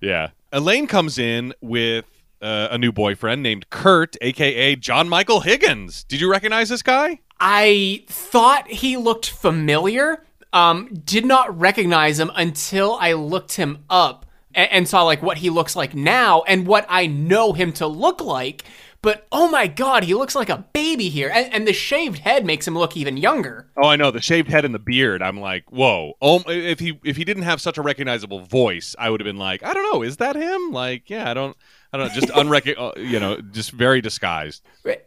[0.00, 2.06] Yeah, Elaine comes in with.
[2.42, 6.04] Uh, a new boyfriend named Kurt, aka John Michael Higgins.
[6.04, 7.20] Did you recognize this guy?
[7.38, 10.24] I thought he looked familiar.
[10.52, 14.24] Um, did not recognize him until I looked him up
[14.54, 17.86] and, and saw like what he looks like now and what I know him to
[17.86, 18.64] look like.
[19.02, 22.44] But oh my god, he looks like a baby here, and, and the shaved head
[22.44, 23.66] makes him look even younger.
[23.82, 25.22] Oh, I know the shaved head and the beard.
[25.22, 26.14] I'm like, whoa.
[26.20, 29.38] Oh, if he if he didn't have such a recognizable voice, I would have been
[29.38, 30.72] like, I don't know, is that him?
[30.72, 31.56] Like, yeah, I don't,
[31.92, 34.62] I don't know, just unrec, uh, you know, just very disguised.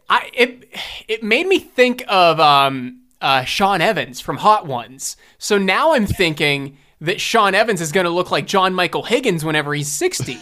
[0.08, 0.68] I it
[1.08, 5.16] it made me think of um uh Sean Evans from Hot Ones.
[5.38, 9.44] So now I'm thinking that Sean Evans is going to look like John Michael Higgins
[9.44, 10.38] whenever he's 60.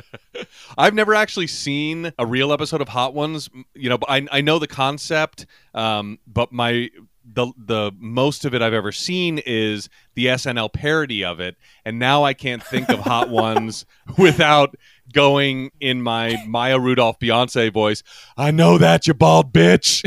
[0.78, 3.50] I've never actually seen a real episode of Hot Ones.
[3.74, 6.90] You know, but I I know the concept, um, but my
[7.24, 11.98] the the most of it I've ever seen is the SNL parody of it, and
[11.98, 13.84] now I can't think of Hot Ones
[14.18, 14.74] without
[15.12, 18.02] going in my Maya Rudolph Beyonce voice.
[18.36, 20.02] I know that you bald bitch.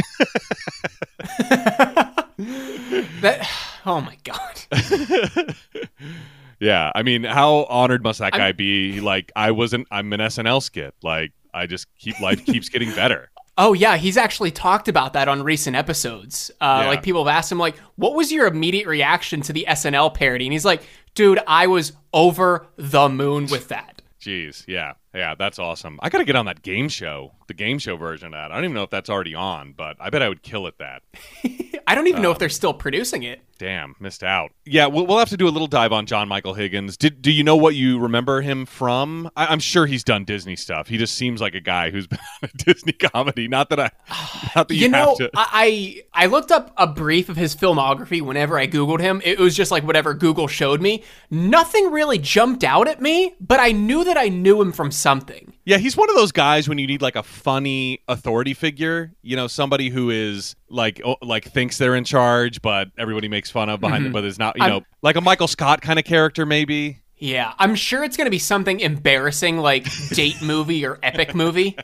[3.21, 3.49] that
[3.85, 5.55] oh my god.
[6.59, 8.99] yeah, I mean, how honored must that guy be?
[9.01, 9.87] Like, I wasn't.
[9.91, 10.93] I'm an SNL skit.
[11.01, 13.29] Like, I just keep life keeps getting better.
[13.57, 16.51] Oh yeah, he's actually talked about that on recent episodes.
[16.59, 16.89] Uh, Yeah.
[16.89, 20.45] Like people have asked him, like, "What was your immediate reaction to the SNL parody?"
[20.45, 25.59] And he's like, "Dude, I was over the moon with that." Jeez, yeah, yeah, that's
[25.59, 25.99] awesome.
[26.01, 28.51] I got to get on that game show, the game show version of that.
[28.51, 30.77] I don't even know if that's already on, but I bet I would kill at
[30.79, 31.03] that.
[31.87, 33.41] I don't even know Um, if they're still producing it.
[33.57, 34.51] Damn, missed out.
[34.65, 36.97] Yeah, we'll, we'll have to do a little dive on John Michael Higgins.
[36.97, 39.29] Did do you know what you remember him from?
[39.37, 40.87] I, I'm sure he's done Disney stuff.
[40.89, 43.47] He just seems like a guy who's been on a Disney comedy.
[43.47, 43.91] Not that I,
[44.55, 45.31] not that you, You know, have to.
[45.35, 49.21] I I looked up a brief of his filmography whenever I googled him.
[49.23, 51.03] It was just like whatever Google showed me.
[51.29, 55.53] Nothing really jumped out at me, but I knew that I knew him from something.
[55.65, 59.35] Yeah, he's one of those guys when you need like a funny authority figure, you
[59.35, 63.69] know, somebody who is like oh, like thinks they're in charge, but everybody makes fun
[63.69, 66.05] of behind them, but is not, you I'm- know, like a Michael Scott kind of
[66.05, 67.01] character, maybe.
[67.17, 71.77] Yeah, I'm sure it's going to be something embarrassing like date movie or epic movie.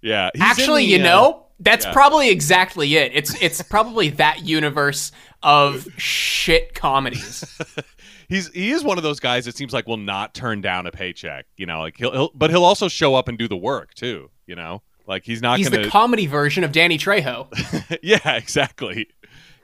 [0.00, 1.92] Yeah, he's Actually, the, you uh, know, that's yeah.
[1.92, 3.12] probably exactly it.
[3.14, 7.44] It's it's probably that universe of shit comedies.
[8.28, 10.90] he's he is one of those guys that seems like will not turn down a
[10.90, 13.94] paycheck, you know, like he'll, he'll but he'll also show up and do the work
[13.94, 15.84] too, you know, like he's not He's gonna.
[15.84, 17.48] the comedy version of Danny Trejo.
[18.02, 19.08] yeah, exactly.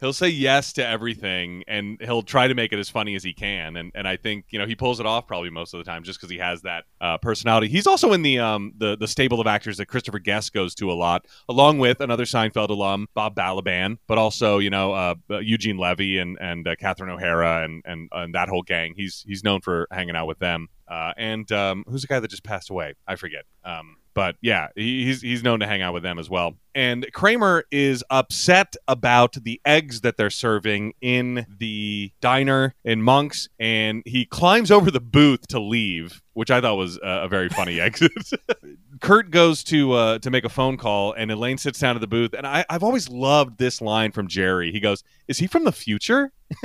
[0.01, 3.33] He'll say yes to everything, and he'll try to make it as funny as he
[3.33, 3.77] can.
[3.77, 6.03] And and I think you know he pulls it off probably most of the time,
[6.03, 7.69] just because he has that uh, personality.
[7.69, 10.91] He's also in the um the the stable of actors that Christopher Guest goes to
[10.91, 15.79] a lot, along with another Seinfeld alum, Bob Balaban, but also you know uh, Eugene
[15.79, 18.95] Levy and and uh, Catherine O'Hara and and and that whole gang.
[18.97, 20.69] He's he's known for hanging out with them.
[20.87, 22.95] Uh, and um, who's the guy that just passed away?
[23.07, 23.45] I forget.
[23.65, 26.55] Um, but yeah, he's he's known to hang out with them as well.
[26.75, 33.49] And Kramer is upset about the eggs that they're serving in the diner in Monks,
[33.61, 37.81] and he climbs over the booth to leave, which I thought was a, very funny
[37.81, 38.13] exit.
[39.01, 42.07] Kurt goes to uh, to make a phone call, and Elaine sits down at the
[42.07, 42.33] booth.
[42.33, 44.73] And I, I've always loved this line from Jerry.
[44.73, 46.33] He goes, "Is he from the future?"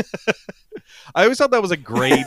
[1.15, 2.25] I always thought that was a great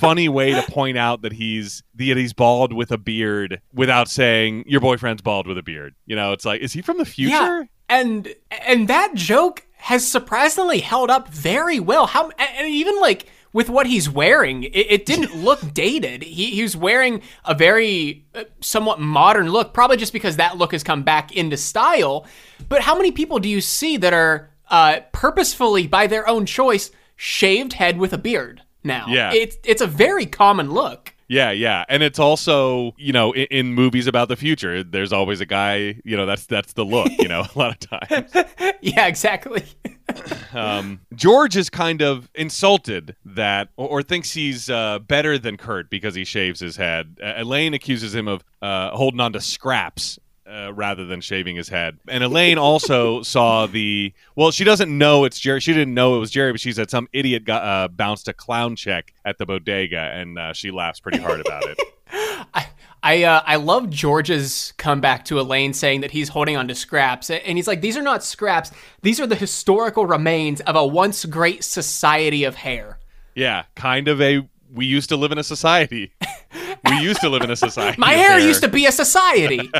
[0.00, 4.64] funny way to point out that he's that he's bald with a beard without saying
[4.66, 5.94] your boyfriend's bald with a beard.
[6.06, 7.30] You know, it's like, is he from the future?
[7.30, 8.34] Yeah, and
[8.66, 12.06] and that joke has surprisingly held up very well.
[12.06, 16.22] How and even like with what he's wearing, it, it didn't look dated.
[16.22, 20.72] He, he was wearing a very uh, somewhat modern look, probably just because that look
[20.72, 22.26] has come back into style.
[22.68, 26.90] But how many people do you see that are uh, purposefully, by their own choice,
[27.16, 28.62] shaved head with a beard?
[28.84, 29.32] Now, Yeah.
[29.32, 31.14] it's it's a very common look.
[31.28, 35.40] Yeah, yeah, and it's also you know in, in movies about the future, there's always
[35.40, 36.00] a guy.
[36.04, 37.12] You know, that's that's the look.
[37.18, 38.32] You know, a lot of times.
[38.82, 39.62] Yeah, exactly.
[40.52, 45.88] Um, George is kind of insulted that, or, or thinks he's uh, better than Kurt
[45.90, 47.18] because he shaves his head.
[47.22, 50.18] Uh, Elaine accuses him of uh, holding on to scraps
[50.50, 51.98] uh, rather than shaving his head.
[52.08, 54.12] And Elaine also saw the.
[54.34, 55.60] Well, she doesn't know it's Jerry.
[55.60, 58.32] She didn't know it was Jerry, but she said some idiot got, uh, bounced a
[58.32, 61.80] clown check at the bodega, and uh, she laughs pretty hard about it.
[62.54, 62.66] I
[63.02, 67.30] I, uh, I love George's comeback to Elaine saying that he's holding on to scraps,
[67.30, 68.70] and he's like, "These are not scraps;
[69.02, 72.98] these are the historical remains of a once great society of hair."
[73.34, 74.46] Yeah, kind of a.
[74.72, 76.12] We used to live in a society.
[76.84, 77.96] we used to live in a society.
[77.98, 79.70] My of hair used to be a society.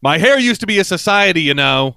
[0.00, 1.96] My hair used to be a society, you know.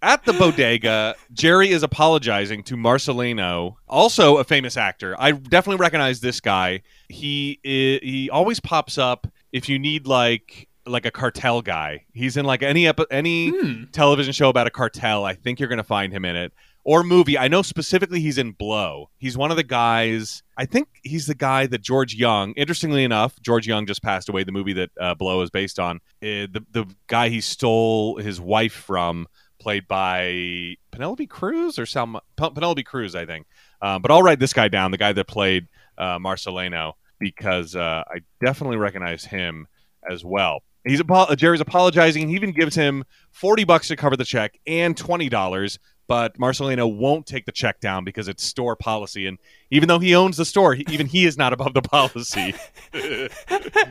[0.00, 5.16] At the bodega, Jerry is apologizing to Marcelino, also a famous actor.
[5.18, 6.82] I definitely recognize this guy.
[7.08, 12.04] He he always pops up if you need like like a cartel guy.
[12.12, 13.84] He's in like any epi- any hmm.
[13.90, 15.24] television show about a cartel.
[15.24, 16.52] I think you're going to find him in it
[16.88, 17.36] or movie.
[17.36, 19.10] I know specifically he's in Blow.
[19.18, 20.42] He's one of the guys.
[20.56, 22.54] I think he's the guy that George Jung.
[22.56, 24.42] Interestingly enough, George Jung just passed away.
[24.42, 25.96] The movie that uh, Blow is based on.
[26.22, 29.26] Uh, the the guy he stole his wife from,
[29.60, 33.46] played by Penelope Cruz or Salma Pen- Penelope Cruz, I think.
[33.82, 35.68] Um, but I'll write this guy down, the guy that played
[35.98, 39.68] uh, Marcelino, because uh, I definitely recognize him
[40.10, 40.62] as well.
[40.86, 42.30] He's apo- Jerry's apologizing.
[42.30, 45.78] He even gives him forty bucks to cover the check and twenty dollars
[46.08, 49.26] but Marcelino won't take the check down because it's store policy.
[49.26, 49.38] And
[49.70, 52.54] even though he owns the store, he, even he is not above the policy.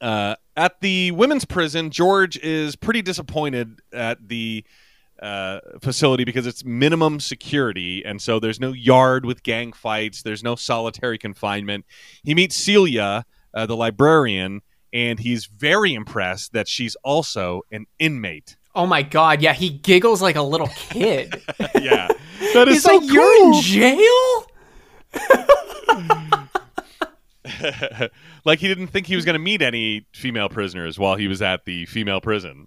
[0.00, 4.64] uh, at the women's prison, George is pretty disappointed at the
[5.22, 10.22] uh, facility because it's minimum security, and so there's no yard with gang fights.
[10.22, 11.86] There's no solitary confinement.
[12.24, 14.62] He meets Celia, uh, the librarian,
[14.92, 18.56] and he's very impressed that she's also an inmate.
[18.74, 21.42] Oh my god, yeah, he giggles like a little kid.
[21.74, 22.08] yeah,
[22.54, 24.46] that is He's so like, "You're in jail."
[28.44, 31.42] like he didn't think he was going to meet any female prisoners while he was
[31.42, 32.66] at the female prison.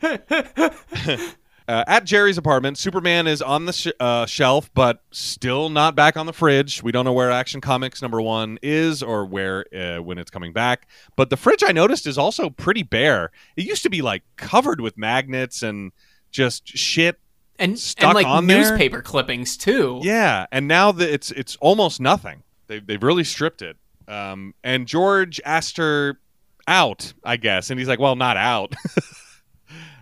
[1.68, 6.16] Uh, at Jerry's apartment, Superman is on the sh- uh, shelf, but still not back
[6.16, 6.82] on the fridge.
[6.82, 10.52] We don't know where Action Comics number one is or where uh, when it's coming
[10.52, 10.86] back.
[11.16, 13.32] But the fridge I noticed is also pretty bare.
[13.56, 15.90] It used to be like covered with magnets and
[16.30, 17.18] just shit.
[17.58, 18.58] And Stuck and like on there?
[18.58, 20.00] newspaper clippings too.
[20.02, 22.42] Yeah, and now that it's it's almost nothing.
[22.68, 23.76] They've they've really stripped it.
[24.06, 26.20] Um, and George asked her
[26.68, 28.74] out, I guess, and he's like, "Well, not out."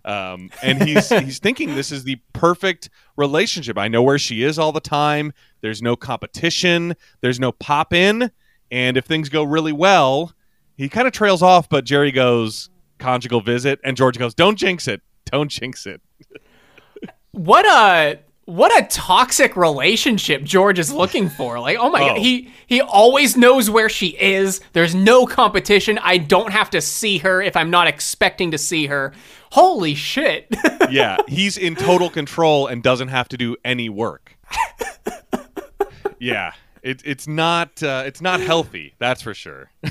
[0.05, 3.79] um, and he's he's thinking this is the perfect relationship.
[3.79, 5.33] I know where she is all the time.
[5.61, 6.95] There's no competition.
[7.21, 8.31] There's no pop in.
[8.71, 10.33] And if things go really well,
[10.77, 11.69] he kind of trails off.
[11.69, 15.01] But Jerry goes conjugal visit, and George goes, "Don't jinx it.
[15.27, 16.01] Don't jinx it."
[17.33, 21.59] What a what a toxic relationship George is looking for.
[21.59, 22.09] Like, oh my Oh.
[22.11, 24.61] god, he he always knows where she is.
[24.73, 25.99] There's no competition.
[26.03, 29.13] I don't have to see her if I'm not expecting to see her.
[29.55, 30.49] Holy shit.
[30.91, 34.37] yeah, he's in total control and doesn't have to do any work.
[36.19, 38.95] yeah, it, it's not uh, it's not healthy.
[38.99, 39.71] That's for sure.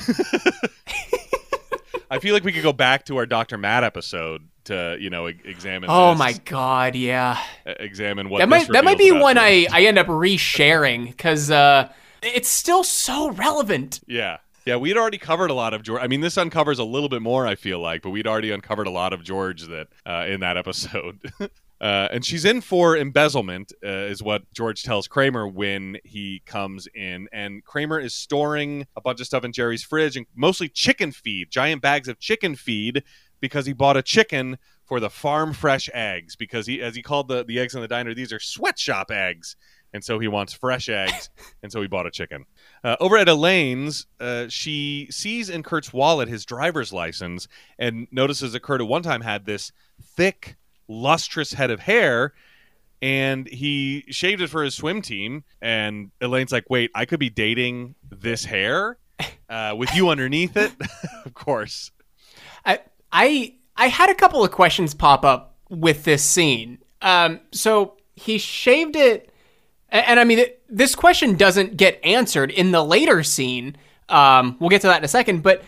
[2.11, 3.57] I feel like we could go back to our Dr.
[3.57, 5.89] Matt episode to you know e- examine.
[5.89, 7.41] oh this, my god, yeah.
[7.65, 11.49] examine what That this might that might be one I I end up resharing cuz
[11.49, 11.87] uh
[12.21, 14.01] it's still so relevant.
[14.07, 14.39] Yeah.
[14.65, 16.01] Yeah, we'd already covered a lot of George.
[16.01, 18.87] I mean, this uncovers a little bit more, I feel like, but we'd already uncovered
[18.87, 21.19] a lot of George that uh, in that episode.
[21.41, 21.47] uh,
[21.81, 27.27] and she's in for embezzlement, uh, is what George tells Kramer when he comes in.
[27.33, 31.51] And Kramer is storing a bunch of stuff in Jerry's fridge, and mostly chicken feed,
[31.51, 33.03] giant bags of chicken feed,
[33.41, 36.37] because he bought a chicken for the farm fresh eggs.
[36.37, 39.57] Because he, as he called the the eggs in the diner, these are sweatshop eggs.
[39.93, 41.29] And so he wants fresh eggs,
[41.63, 42.45] and so he bought a chicken.
[42.83, 48.53] Uh, over at Elaine's, uh, she sees in Kurt's wallet his driver's license and notices
[48.53, 49.71] that Kurt at one time had this
[50.01, 50.55] thick,
[50.87, 52.33] lustrous head of hair,
[53.01, 55.43] and he shaved it for his swim team.
[55.61, 58.97] And Elaine's like, "Wait, I could be dating this hair
[59.49, 60.71] uh, with you underneath it,
[61.25, 61.91] of course."
[62.65, 62.79] I
[63.11, 66.79] I I had a couple of questions pop up with this scene.
[67.01, 69.32] Um, so he shaved it,
[69.93, 73.77] and, and I mean, this question doesn't get answered in the later scene.
[74.09, 75.41] Um, we'll get to that in a second.
[75.43, 75.63] But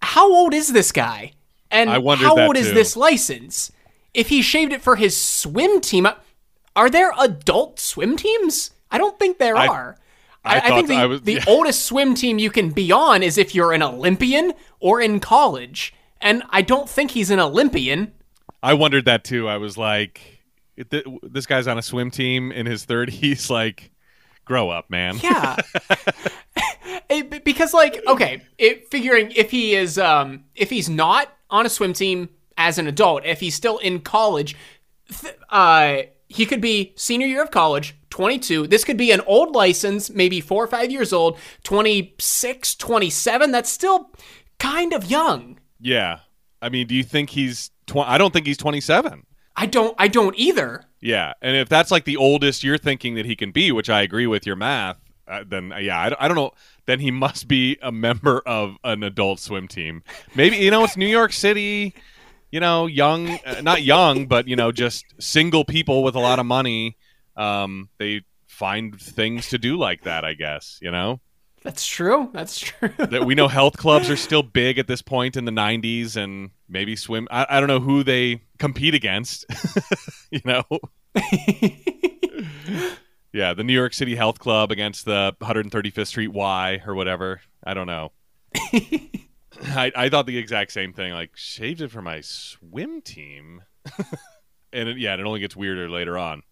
[0.00, 1.32] how old is this guy?
[1.70, 3.70] And how old is this license?
[4.14, 6.14] If he shaved it for his swim team, uh,
[6.76, 8.70] are there adult swim teams?
[8.90, 9.96] I don't think there I- are.
[10.44, 11.44] I I, I think the, was- the yeah.
[11.48, 15.94] oldest swim team you can be on is if you're an Olympian or in college.
[16.20, 18.12] And I don't think he's an Olympian.
[18.62, 19.48] I wondered that too.
[19.48, 20.31] I was like,
[20.90, 23.50] th- "This guy's on a swim team in his 30s.
[23.50, 23.90] Like,
[24.44, 25.56] grow up, man." Yeah.
[27.08, 31.68] It- because like okay, it, figuring if he is um if he's not on a
[31.68, 34.56] swim team as an adult, if he's still in college,
[35.20, 38.66] th- uh he could be senior year of college, 22.
[38.66, 43.50] This could be an old license, maybe 4 or 5 years old, 26, 27.
[43.50, 44.10] That's still
[44.58, 45.60] kind of young.
[45.78, 46.20] Yeah.
[46.62, 47.70] I mean, do you think he's?
[47.86, 49.24] Tw- I don't think he's 27.
[49.56, 50.84] I don't I don't either.
[51.00, 54.02] Yeah, and if that's like the oldest you're thinking that he can be, which I
[54.02, 54.98] agree with your math,
[55.28, 56.52] uh, then uh, yeah, I, don't- I don't know.
[56.86, 60.02] Then he must be a member of an adult swim team.
[60.34, 61.94] Maybe you know it's New York City.
[62.50, 66.38] You know, young, uh, not young, but you know, just single people with a lot
[66.38, 66.98] of money.
[67.34, 70.24] Um, they find things to do like that.
[70.24, 71.20] I guess you know
[71.62, 72.28] That's true.
[72.32, 72.90] That's true.
[72.98, 76.50] that we know health clubs are still big at this point in the 90s and
[76.68, 79.46] maybe swim I, I don't know who they compete against
[80.30, 80.64] you know?
[83.34, 87.40] Yeah the new york city health club against the 135th street y or whatever.
[87.64, 88.12] I don't know.
[89.64, 93.62] I, I thought the exact same thing like shaved it for my swim team.
[94.74, 96.42] And it, yeah and it only gets weirder later on.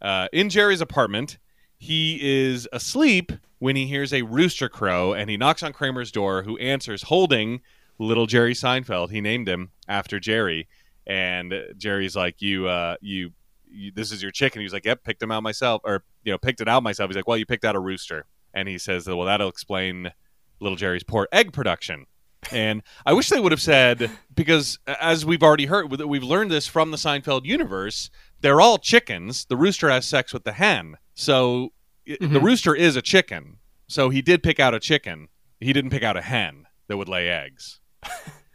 [0.00, 1.36] Uh, in jerry's apartment
[1.76, 6.42] he is asleep when he hears a rooster crow and he knocks on Kramer's door,
[6.42, 7.60] who answers holding
[7.98, 9.10] little Jerry Seinfeld.
[9.10, 10.66] He named him after Jerry.
[11.06, 13.32] And Jerry's like, You, uh, you,
[13.70, 14.62] you this is your chicken.
[14.62, 17.10] He's like, Yep, picked him out myself, or, you know, picked it out myself.
[17.10, 18.26] He's like, Well, you picked out a rooster.
[18.54, 20.10] And he says, Well, that'll explain
[20.58, 22.06] little Jerry's poor egg production.
[22.50, 26.66] And I wish they would have said, because as we've already heard, we've learned this
[26.66, 29.44] from the Seinfeld universe, they're all chickens.
[29.44, 30.96] The rooster has sex with the hen.
[31.14, 31.72] So
[32.08, 33.58] i the rooster is a chicken.
[33.88, 35.28] So he did pick out a chicken.
[35.60, 37.80] He didn't pick out a hen that would lay eggs.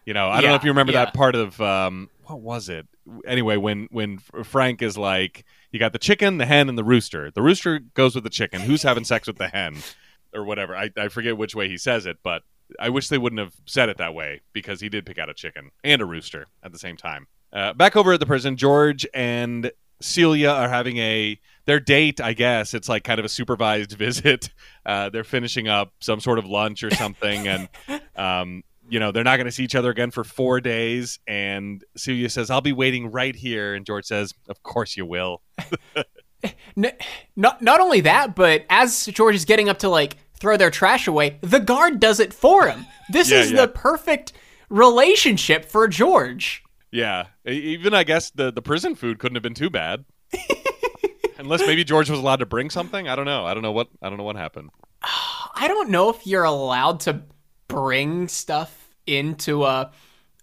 [0.06, 1.06] You know, I don't know if you remember yeah.
[1.06, 2.88] that part of um, what was it?
[3.26, 7.32] Anyway, when when Frank is like, you got the chicken, the hen, and the rooster.
[7.32, 8.62] The rooster goes with the chicken.
[8.62, 9.78] Who's having sex with the hen,
[10.34, 10.76] or whatever?
[10.76, 12.44] I, I forget which way he says it, but
[12.80, 15.34] I wish they wouldn't have said it that way because he did pick out a
[15.34, 17.28] chicken and a rooster at the same time.
[17.52, 19.72] Uh, back over at the prison, George and
[20.02, 22.22] Celia are having a their date.
[22.22, 24.50] I guess it's like kind of a supervised visit.
[24.86, 27.70] Uh, they're finishing up some sort of lunch or something, and
[28.16, 31.20] um, you know they're not going to see each other again for four days.
[31.28, 35.42] And Celia says, "I'll be waiting right here," and George says, "Of course you will."
[36.76, 41.08] Not not only that, but as George is getting up to like throw their trash
[41.08, 42.86] away, the guard does it for him.
[43.10, 43.62] This Yeah, is yeah.
[43.62, 44.34] the perfect
[44.70, 46.62] relationship for George.
[46.92, 50.06] Yeah, even I guess the the prison food couldn't have been too bad.
[51.46, 53.08] Unless maybe George was allowed to bring something.
[53.08, 53.46] I don't know.
[53.46, 54.72] I don't know what I don't know what happened.
[55.02, 57.22] I don't know if you're allowed to
[57.68, 59.92] bring stuff into a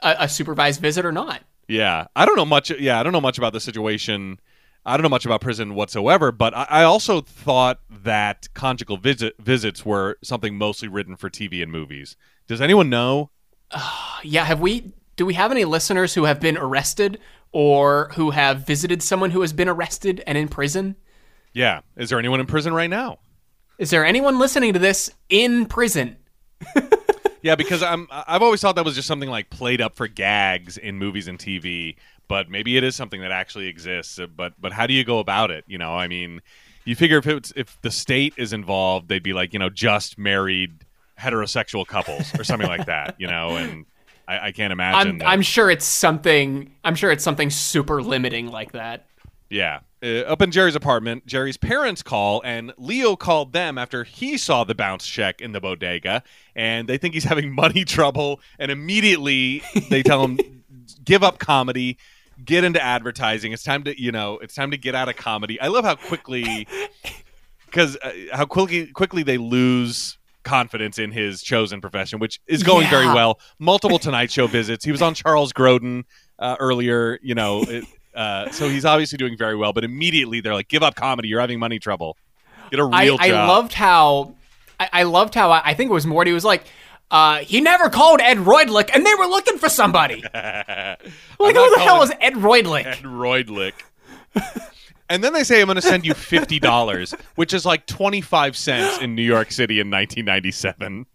[0.01, 1.43] a, a supervised visit or not.
[1.69, 2.71] Yeah, I don't know much.
[2.71, 4.41] Yeah, I don't know much about the situation.
[4.85, 6.33] I don't know much about prison whatsoever.
[6.33, 11.63] But I, I also thought that conjugal visit visits were something mostly written for TV
[11.63, 12.17] and movies.
[12.47, 13.31] Does anyone know?
[14.25, 17.19] Yeah, have we do we have any listeners who have been arrested
[17.53, 20.97] or who have visited someone who has been arrested and in prison?
[21.53, 23.19] Yeah, is there anyone in prison right now?
[23.79, 26.17] Is there anyone listening to this in prison?
[27.43, 30.79] Yeah, because I'm I've always thought that was just something like played up for gags
[30.79, 31.97] in movies and TV,
[32.29, 34.19] but maybe it is something that actually exists.
[34.35, 35.65] But but how do you go about it?
[35.67, 36.41] You know, I mean,
[36.85, 40.19] you figure if it's if the state is involved, they'd be like you know just
[40.19, 40.87] married
[41.19, 43.17] heterosexual couples or something like that.
[43.19, 43.87] You know, and
[44.29, 45.11] I, I can't imagine.
[45.13, 49.07] I'm that- I'm sure it's something I'm sure it's something super limiting like that.
[49.51, 49.81] Yeah.
[50.03, 54.65] Uh, up in Jerry's apartment, Jerry's parents call, and Leo called them after he saw
[54.65, 56.23] the bounce check in the bodega,
[56.57, 58.41] and they think he's having money trouble.
[58.59, 60.65] And immediately they tell him,
[61.05, 61.99] give up comedy,
[62.45, 63.53] get into advertising.
[63.53, 65.61] It's time to, you know, it's time to get out of comedy.
[65.61, 66.67] I love how quickly,
[67.67, 72.89] because uh, how quickly quickly they lose confidence in his chosen profession, which is going
[72.89, 73.41] very well.
[73.59, 74.85] Multiple Tonight Show visits.
[74.85, 76.05] He was on Charles Grodin
[76.39, 77.65] uh, earlier, you know.
[77.73, 77.85] It,
[78.15, 81.29] uh, so he's obviously doing very well, but immediately they're like, "Give up comedy.
[81.29, 82.19] You're having money trouble.
[82.71, 84.35] Get a I, real I job." loved how
[84.79, 86.65] I, I loved how I, I think it was Morty was like,
[87.11, 90.25] uh, he never called Ed Roydlick, and they were looking for somebody.
[91.39, 92.87] Like, who the hell is Ed Roydlick?
[92.87, 93.73] Ed Roydlick?
[95.13, 98.21] And then they say, "I'm going to send you fifty dollars," which is like twenty
[98.21, 101.07] five cents in New York City in 1997.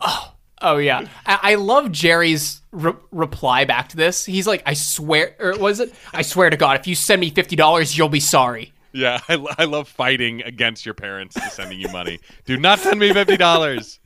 [0.00, 4.24] Oh oh yeah, I, I love Jerry's re- reply back to this.
[4.24, 5.94] He's like, I swear, or was it?
[6.12, 8.72] I swear to God, if you send me fifty dollars, you'll be sorry.
[8.92, 12.20] Yeah, I, I love fighting against your parents to sending you money.
[12.44, 14.00] Do not send me fifty dollars.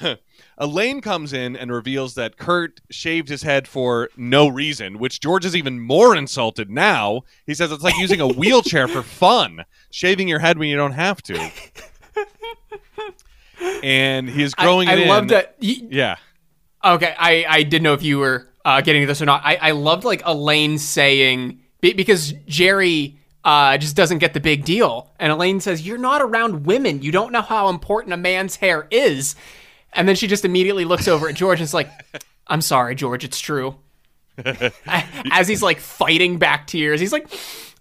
[0.60, 5.46] Elaine comes in and reveals that Kurt shaved his head for no reason, which George
[5.46, 7.22] is even more insulted now.
[7.46, 10.92] He says it's like using a wheelchair for fun, shaving your head when you don't
[10.92, 11.50] have to.
[13.82, 15.08] and he is growing I, I in.
[15.08, 15.56] love that.
[15.62, 16.16] y- Yeah.
[16.84, 19.42] Okay, I, I didn't know if you were uh, getting this or not.
[19.44, 25.10] I, I loved like Elaine saying because Jerry uh, just doesn't get the big deal,
[25.18, 27.02] and Elaine says, "You're not around women.
[27.02, 29.34] You don't know how important a man's hair is."
[29.92, 31.90] And then she just immediately looks over at George and is like,
[32.46, 33.24] "I'm sorry, George.
[33.24, 33.76] It's true."
[34.86, 37.28] As he's like fighting back tears, he's like,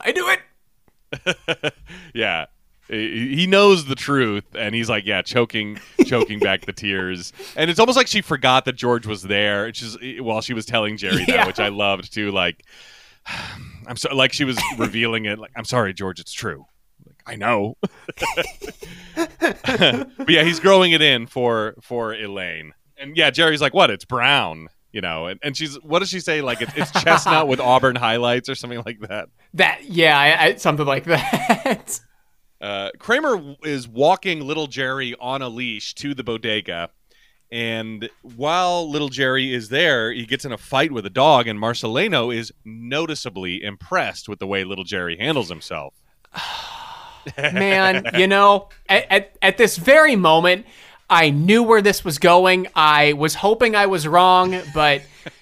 [0.02, 1.74] "I do it."
[2.14, 2.46] Yeah.
[2.88, 7.32] He knows the truth and he's like, yeah, choking choking back the tears.
[7.56, 10.66] And it's almost like she forgot that George was there she's eh, while she was
[10.66, 11.38] telling Jerry Yeah.
[11.38, 12.66] that, which I loved too, like
[13.86, 16.66] I'm so like she was revealing it like I'm sorry, George, it's true.
[17.30, 17.78] I know.
[19.16, 22.74] but yeah, he's growing it in for for Elaine.
[22.98, 23.92] And yeah, Jerry's like, "What?
[23.92, 26.42] It's brown." You know, and, and she's what does she say?
[26.42, 29.30] Like it's, it's chestnut with auburn highlights or something like that.
[29.54, 32.00] That yeah, I, I, something like that.
[32.62, 36.90] Uh, Kramer is walking little Jerry on a leash to the bodega.
[37.50, 41.58] And while little Jerry is there, he gets in a fight with a dog, and
[41.58, 45.94] Marcelino is noticeably impressed with the way little Jerry handles himself.
[47.38, 50.66] man you know at, at, at this very moment
[51.10, 55.02] i knew where this was going i was hoping i was wrong but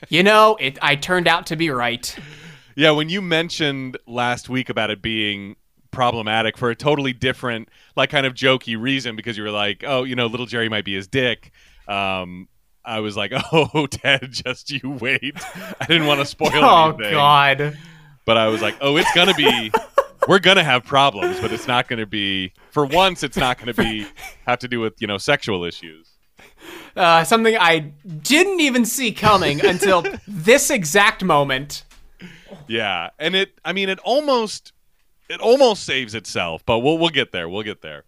[0.10, 2.16] you know it i turned out to be right
[2.76, 5.56] Yeah, when you mentioned last week about it being
[5.90, 10.04] problematic for a totally different, like kind of jokey reason, because you were like, oh,
[10.04, 11.52] you know, little Jerry might be his dick.
[11.88, 12.48] Um,
[12.86, 15.34] I was like, oh, Ted, just you wait.
[15.82, 16.54] I didn't want to spoil it.
[16.62, 17.14] oh anything.
[17.14, 17.78] god
[18.28, 19.72] but I was like, oh, it's gonna be.
[20.28, 22.54] We're gonna have problems, but it's not gonna be.
[22.72, 24.06] For once, it's not gonna be
[24.46, 26.10] have to do with you know sexual issues.
[26.96, 27.80] uh, something i
[28.22, 31.84] didn't even see coming until this exact moment
[32.68, 33.60] Yeah, and it.
[33.64, 34.74] I mean, it almost.
[35.30, 37.48] It almost saves itself, but we'll we'll get there.
[37.50, 38.04] We'll get there.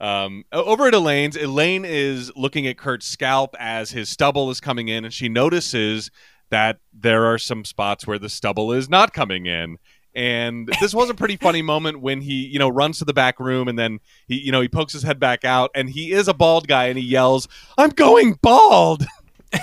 [0.00, 4.88] Um, over at Elaine's, Elaine is looking at Kurt's scalp as his stubble is coming
[4.88, 6.10] in, and she notices
[6.50, 9.78] that there are some spots where the stubble is not coming in.
[10.18, 13.38] And this was a pretty funny moment when he, you know, runs to the back
[13.38, 16.26] room and then he, you know, he pokes his head back out and he is
[16.26, 17.46] a bald guy and he yells,
[17.78, 19.06] "I'm going bald!"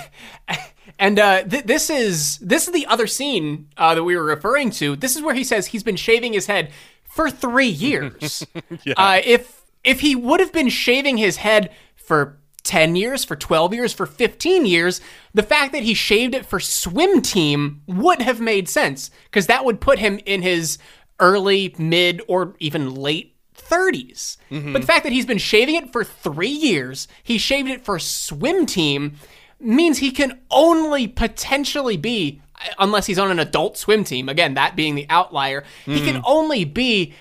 [0.97, 4.71] And uh, th- this is this is the other scene uh, that we were referring
[4.71, 4.95] to.
[4.95, 6.71] This is where he says he's been shaving his head
[7.03, 8.47] for three years.
[8.95, 13.73] uh, if if he would have been shaving his head for ten years, for twelve
[13.73, 14.99] years, for fifteen years,
[15.33, 19.63] the fact that he shaved it for swim team would have made sense because that
[19.63, 20.77] would put him in his
[21.19, 24.37] early, mid, or even late 30s.
[24.51, 24.73] Mm-hmm.
[24.73, 27.99] But the fact that he's been shaving it for three years, he shaved it for
[27.99, 29.15] swim team,
[29.59, 32.41] means he can only potentially be,
[32.77, 36.25] unless he's on an adult swim team, again, that being the outlier, he can mm-hmm.
[36.25, 37.13] only be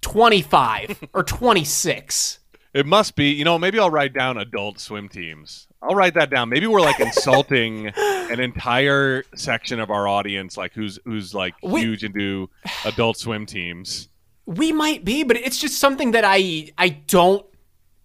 [0.00, 2.38] 25 or 26.
[2.74, 3.30] It must be.
[3.30, 5.68] You know, maybe I'll write down adult swim teams.
[5.80, 6.48] I'll write that down.
[6.48, 11.80] Maybe we're like insulting an entire section of our audience, like who's who's like We-
[11.82, 12.50] huge into
[12.84, 14.08] adult swim teams.
[14.46, 17.46] We might be, but it's just something that I I don't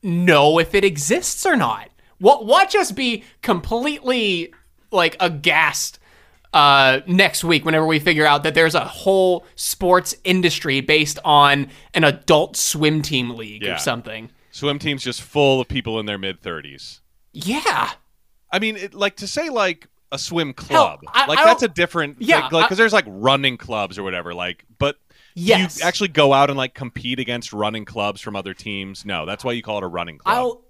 [0.04, 1.90] know if it exists or not.
[2.20, 4.54] What watch us be completely
[4.92, 6.00] like aghast
[6.54, 11.68] uh, next week whenever we figure out that there's a whole sports industry based on
[11.94, 13.76] an adult swim team league Yeah.
[13.76, 14.32] or something.
[14.60, 17.02] Swim teams just full of people in their mid thirties.
[17.34, 17.92] Yeah.
[18.52, 21.68] I mean, it, like to say like a swim club, I- like I that's a
[21.68, 22.18] different.
[22.22, 24.34] Yeah, like because I- there's like running clubs or whatever.
[24.34, 24.98] Like, but
[25.36, 25.80] Yes.
[25.80, 29.06] you actually go out and like compete against running clubs from other teams.
[29.06, 30.36] No, that's why you call it a running club.
[30.36, 30.62] I'll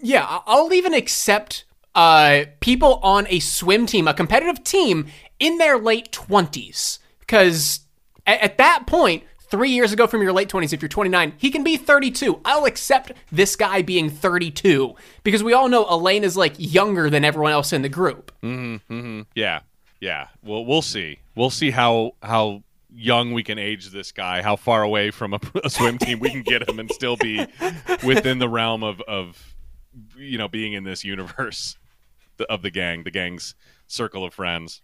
[0.00, 5.06] yeah, I'll even accept uh, people on a swim team, a competitive team,
[5.38, 7.80] in their late twenties, because
[8.26, 11.50] at, at that point, three years ago from your late twenties, if you're 29, he
[11.50, 12.40] can be 32.
[12.44, 17.24] I'll accept this guy being 32 because we all know Elaine is like younger than
[17.24, 18.32] everyone else in the group.
[18.42, 19.22] Mm-hmm.
[19.34, 19.60] Yeah,
[20.00, 20.28] yeah.
[20.42, 21.18] Well, we'll see.
[21.34, 22.62] We'll see how how
[22.96, 24.42] young we can age this guy.
[24.42, 27.46] How far away from a, a swim team we can get him and still be
[28.04, 29.54] within the realm of of
[30.16, 31.76] you know being in this universe
[32.48, 33.54] of the gang, the gang's
[33.86, 34.82] circle of friends.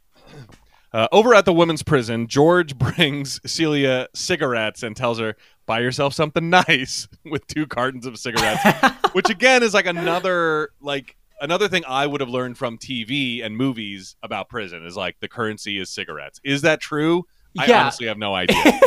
[0.93, 5.37] Uh, over at the women's prison, George brings Celia cigarettes and tells her,
[5.67, 8.63] "Buy yourself something nice." With two cartons of cigarettes,
[9.13, 13.57] which again is like another like another thing I would have learned from TV and
[13.57, 16.41] movies about prison is like the currency is cigarettes.
[16.45, 17.27] Is that true?
[17.59, 17.83] I Yeah.
[17.83, 18.81] honestly have no idea.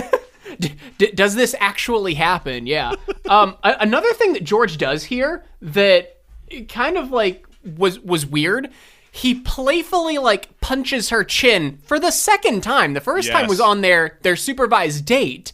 [0.97, 2.65] D- does this actually happen?
[2.67, 2.93] Yeah.
[3.27, 6.21] um, a- another thing that George does here that
[6.69, 7.45] kind of like
[7.77, 8.69] was was weird.
[9.15, 12.93] He playfully like punches her chin for the second time.
[12.93, 15.53] The first time was on their their supervised date.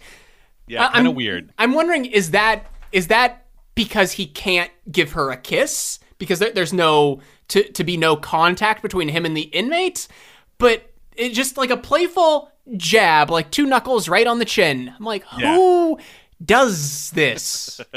[0.67, 1.53] Yeah, kind of weird.
[1.59, 3.45] I'm wondering is that is that
[3.75, 8.15] because he can't give her a kiss because there, there's no to to be no
[8.15, 10.07] contact between him and the inmate,
[10.57, 14.91] but it's just like a playful jab, like two knuckles right on the chin.
[14.97, 15.55] I'm like, Yeah.
[15.55, 15.99] who
[16.43, 17.79] does this?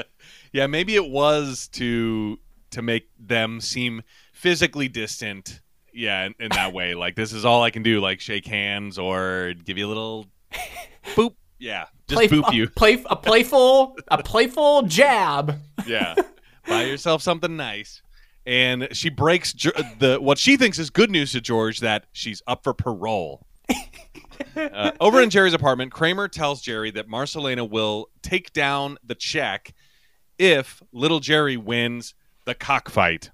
[0.53, 2.39] Yeah, maybe it was to
[2.71, 4.03] to make them seem
[4.45, 5.63] physically distant.
[5.95, 6.93] Yeah, in, in that way.
[6.95, 10.27] Like this is all I can do, like shake hands or give you a little
[11.17, 11.35] boop.
[11.59, 12.69] Yeah, just Play- boop a, you.
[12.69, 15.59] play, a playful a playful jab.
[15.87, 16.15] Yeah,
[16.69, 18.03] buy yourself something nice.
[18.45, 22.43] And she breaks Ge- the what she thinks is good news to George that she's
[22.47, 23.47] up for parole.
[24.57, 29.73] Uh, over in Jerry's apartment, Kramer tells Jerry that Marcelino will take down the check
[30.39, 32.15] if little Jerry wins
[32.45, 33.31] the cockfight.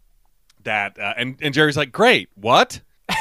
[0.64, 2.80] That uh, and and Jerry's like, "Great, what?"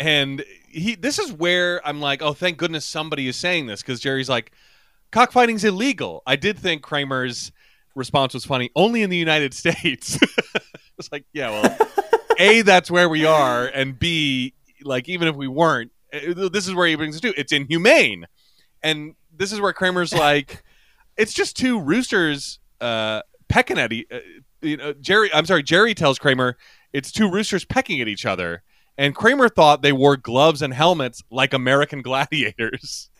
[0.00, 4.00] and he this is where I'm like, "Oh, thank goodness somebody is saying this," because
[4.00, 4.52] Jerry's like,
[5.10, 7.52] "Cockfighting's illegal." I did think Kramer's
[7.94, 10.18] response was funny, only in the United States.
[10.98, 11.78] it's like, yeah, well,
[12.38, 16.74] a that's where we are, and b like even if we weren't, uh, this is
[16.74, 17.38] where he brings us to.
[17.38, 18.26] It's inhumane,
[18.82, 20.62] and this is where Kramer's like,
[21.16, 24.06] it's just two roosters uh, pecking at each.
[24.60, 25.32] You know, Jerry.
[25.32, 26.56] I'm sorry, Jerry tells Kramer
[26.92, 28.62] it's two roosters pecking at each other,
[28.96, 33.10] and Kramer thought they wore gloves and helmets like American gladiators.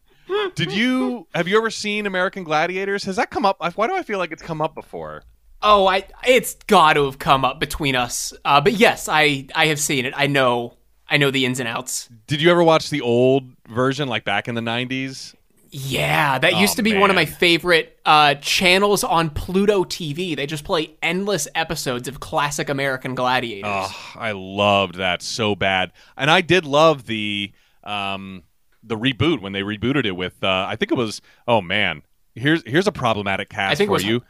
[0.55, 3.03] Did you have you ever seen American Gladiators?
[3.05, 3.57] Has that come up?
[3.75, 5.23] Why do I feel like it's come up before?
[5.61, 8.33] Oh, I it's got to have come up between us.
[8.43, 10.13] Uh, but yes, I I have seen it.
[10.15, 10.77] I know
[11.09, 12.09] I know the ins and outs.
[12.27, 15.35] Did you ever watch the old version, like back in the '90s?
[15.73, 20.35] Yeah, that used Oh, to be one of my favorite uh, channels on Pluto TV.
[20.35, 23.71] They just play endless episodes of classic American Gladiators.
[23.73, 27.53] Oh, I loved that so bad, and I did love the
[27.85, 28.43] um,
[28.83, 30.43] the reboot when they rebooted it with.
[30.43, 31.21] Uh, I think it was.
[31.47, 32.01] Oh man,
[32.35, 34.23] here's here's a problematic cast I think for was- you: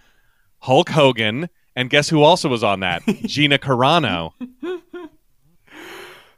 [0.59, 3.01] Hulk Hogan, and guess who also was on that?
[3.25, 4.33] Gina Carano.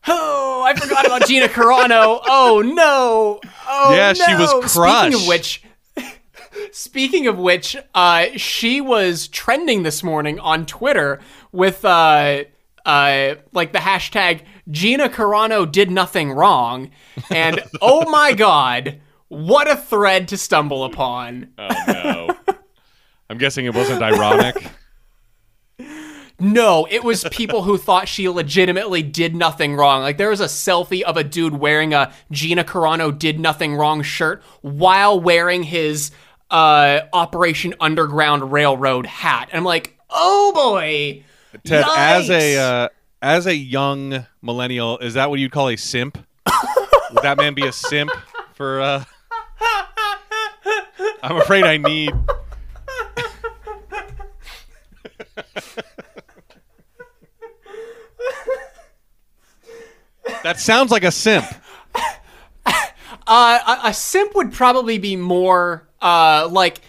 [0.08, 2.20] Oh, I forgot about Gina Carano.
[2.26, 3.40] Oh no.
[3.68, 4.62] Oh Yeah, she was no.
[4.62, 5.14] crushed.
[5.14, 5.64] Speaking of which,
[6.72, 11.20] speaking of which, uh, she was trending this morning on Twitter
[11.52, 12.44] with uh,
[12.86, 16.92] uh, like the hashtag Gina Carano did nothing wrong,
[17.30, 19.00] and oh my god,
[19.30, 21.50] what a thread to stumble upon.
[21.58, 22.56] Oh no.
[23.30, 24.56] I'm guessing it wasn't ironic.
[26.40, 30.02] No, it was people who thought she legitimately did nothing wrong.
[30.02, 34.02] Like there was a selfie of a dude wearing a Gina Carano did nothing wrong
[34.02, 36.12] shirt while wearing his
[36.50, 39.50] uh, Operation Underground Railroad hat.
[39.52, 41.24] And I'm like, oh boy.
[41.64, 42.90] Ted, as a uh,
[43.22, 46.18] as a young millennial, is that what you'd call a simp?
[47.14, 48.12] Would that man be a simp
[48.56, 48.82] for?
[48.82, 49.04] Uh...
[51.22, 52.12] I'm afraid I need.
[60.44, 61.46] that sounds like a simp.
[63.26, 66.82] Uh, a, a simp would probably be more uh, like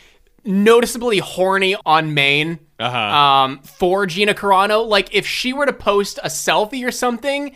[0.44, 2.58] noticeably horny on main.
[2.80, 2.98] Uh-huh.
[2.98, 4.84] um, for Gina Carano.
[4.84, 7.54] Like, if she were to post a selfie or something,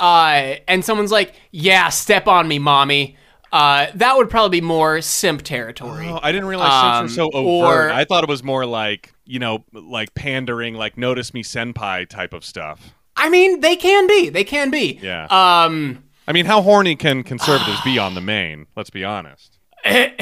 [0.00, 3.16] uh, and someone's like, "Yeah, step on me, mommy,"
[3.52, 6.08] uh, that would probably be more simp territory.
[6.08, 7.90] Oh, I didn't realize simps were so Um, overt.
[7.90, 12.08] or- I thought it was more like you know, like pandering, like notice me senpai
[12.08, 12.92] type of stuff.
[13.16, 14.28] I mean, they can be.
[14.28, 14.98] They can be.
[15.02, 15.24] Yeah.
[15.30, 18.66] Um, I mean, how horny can conservatives be on the main?
[18.76, 19.58] Let's be honest.
[19.84, 20.12] I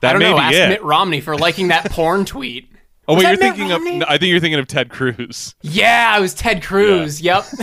[0.00, 0.38] don't know.
[0.38, 0.68] Ask it.
[0.68, 2.70] Mitt Romney for liking that porn tweet.
[3.08, 3.82] Oh Was wait, you're Mitt thinking of?
[3.82, 4.04] Romney?
[4.06, 5.54] I think you're thinking of Ted Cruz.
[5.62, 7.20] Yeah, it was Ted Cruz.
[7.20, 7.44] Yep.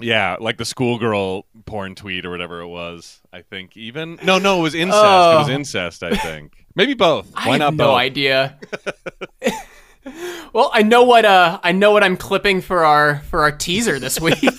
[0.00, 3.20] Yeah, like the schoolgirl porn tweet or whatever it was.
[3.32, 5.00] I think even no, no, it was incest.
[5.00, 5.38] It Oh.
[5.38, 6.02] was incest.
[6.02, 7.30] I think maybe both.
[7.36, 7.98] I Why have not no both?
[7.98, 8.58] idea.
[10.52, 13.98] Well, I know what uh I know what I'm clipping for our for our teaser
[13.98, 14.38] this week.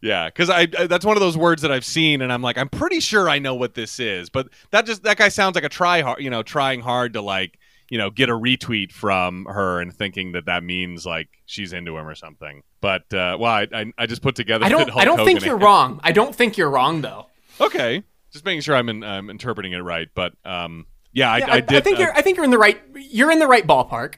[0.00, 2.56] Yeah, because I, I that's one of those words that I've seen, and I'm like,
[2.56, 5.64] I'm pretty sure I know what this is, but that just that guy sounds like
[5.64, 7.58] a try hard, you know, trying hard to like,
[7.90, 11.96] you know, get a retweet from her and thinking that that means like she's into
[11.96, 12.62] him or something.
[12.80, 14.64] But uh, well, I, I, I just put together.
[14.64, 16.00] I don't I don't think you're wrong.
[16.04, 17.26] I don't think you're wrong though.
[17.60, 20.08] Okay, just making sure I'm in, I'm interpreting it right.
[20.14, 20.86] But um,
[21.18, 21.76] yeah, I, Yeah, I, I, did.
[21.76, 24.14] I think uh, you're I think you're in the right you're in the right ballpark.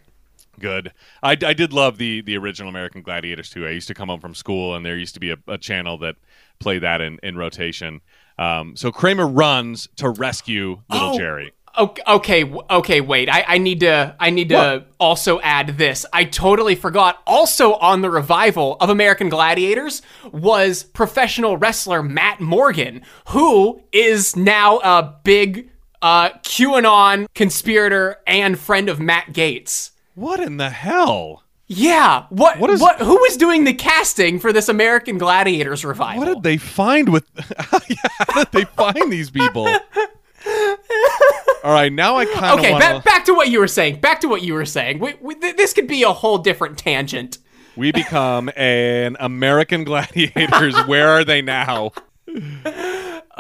[0.59, 0.92] Good.
[1.22, 3.66] I, I did love the the original American Gladiators too.
[3.66, 5.96] I used to come home from school, and there used to be a, a channel
[5.98, 6.16] that
[6.59, 8.03] played that in, in rotation.
[8.38, 11.18] Um, so Kramer runs to rescue little Oh.
[11.18, 11.53] Jerry.
[11.78, 13.01] Okay, okay.
[13.01, 14.16] Wait, I, I need to.
[14.18, 14.90] I need to What?
[14.98, 16.05] also add this.
[16.12, 17.22] I totally forgot.
[17.28, 24.78] Also on the revival of American Gladiators was professional wrestler Matt Morgan, who is now
[24.80, 25.70] a big
[26.03, 29.90] uh, QAnon conspirator and friend of Matt Gaetz.
[30.14, 31.44] What in the hell?
[31.66, 32.59] Yeah, what?
[32.59, 32.98] What is- what?
[33.01, 36.24] Who is doing the casting for this American Gladiators revival?
[36.24, 37.24] What did they find with?
[37.59, 37.78] how
[38.42, 39.68] did they find these people?
[41.62, 44.01] All right, now I kind of okay, want back, back to what you were saying.
[44.01, 44.98] Back to what you were saying.
[44.98, 47.38] We, we, th- this could be a whole different tangent.
[47.76, 50.74] We become an American Gladiators.
[50.86, 51.92] Where are they now?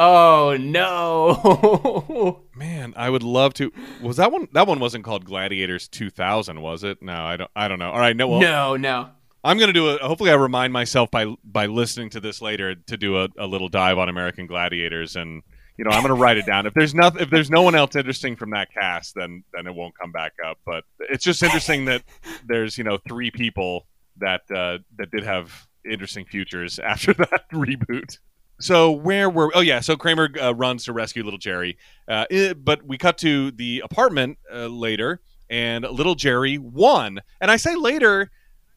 [0.02, 2.40] Oh no.
[2.56, 3.70] Man, I would love to.
[4.00, 4.48] Was that one?
[4.54, 7.02] That one wasn't called Gladiators 2000, was it?
[7.02, 7.50] No, I don't.
[7.54, 7.90] I don't know.
[7.90, 8.26] All right, no.
[8.26, 9.10] Well, no, no.
[9.44, 9.98] I'm gonna do a.
[9.98, 13.68] Hopefully, I remind myself by by listening to this later to do a, a little
[13.68, 15.42] dive on American Gladiators, and
[15.76, 16.64] you know, I'm gonna write it down.
[16.64, 19.74] If there's nothing, if there's no one else interesting from that cast, then then it
[19.74, 20.56] won't come back up.
[20.64, 22.02] But it's just interesting that
[22.46, 23.86] there's you know three people
[24.16, 28.18] that uh, that did have interesting futures after that reboot.
[28.60, 29.50] So where were?
[29.54, 31.76] Oh yeah, so Kramer uh, runs to rescue little Jerry,
[32.08, 37.20] uh, i- but we cut to the apartment uh, later, and little Jerry won.
[37.40, 38.30] And I say later,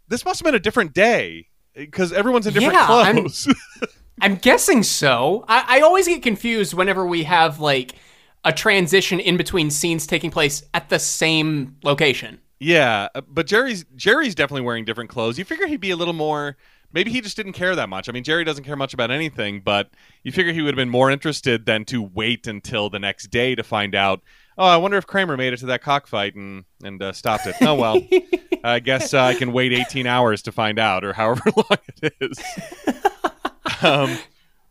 [0.07, 3.47] this must have been a different day because everyone's in different Yeah, I'm- clothes.
[4.21, 5.43] I'm guessing so.
[5.47, 7.95] I, I always get confused whenever we have like
[8.45, 12.39] a transition in between scenes taking place at the same location.
[12.59, 15.37] yeah, uh, but Jerry's Jerry's definitely wearing different clothes.
[15.39, 16.57] You figure he'd be a little more.
[16.93, 18.07] Maybe he just didn't care that much.
[18.07, 19.89] I mean, Jerry doesn't care much about anything, but
[20.23, 23.55] you figure he would have been more interested than to wait until the next day
[23.55, 24.21] to find out.
[24.57, 27.55] Oh, I wonder if Kramer made it to that cockfight and and uh, stopped it.
[27.61, 27.99] Oh well,
[28.63, 32.13] I guess uh, I can wait 18 hours to find out, or however long it
[32.21, 32.39] is.
[33.81, 34.17] um,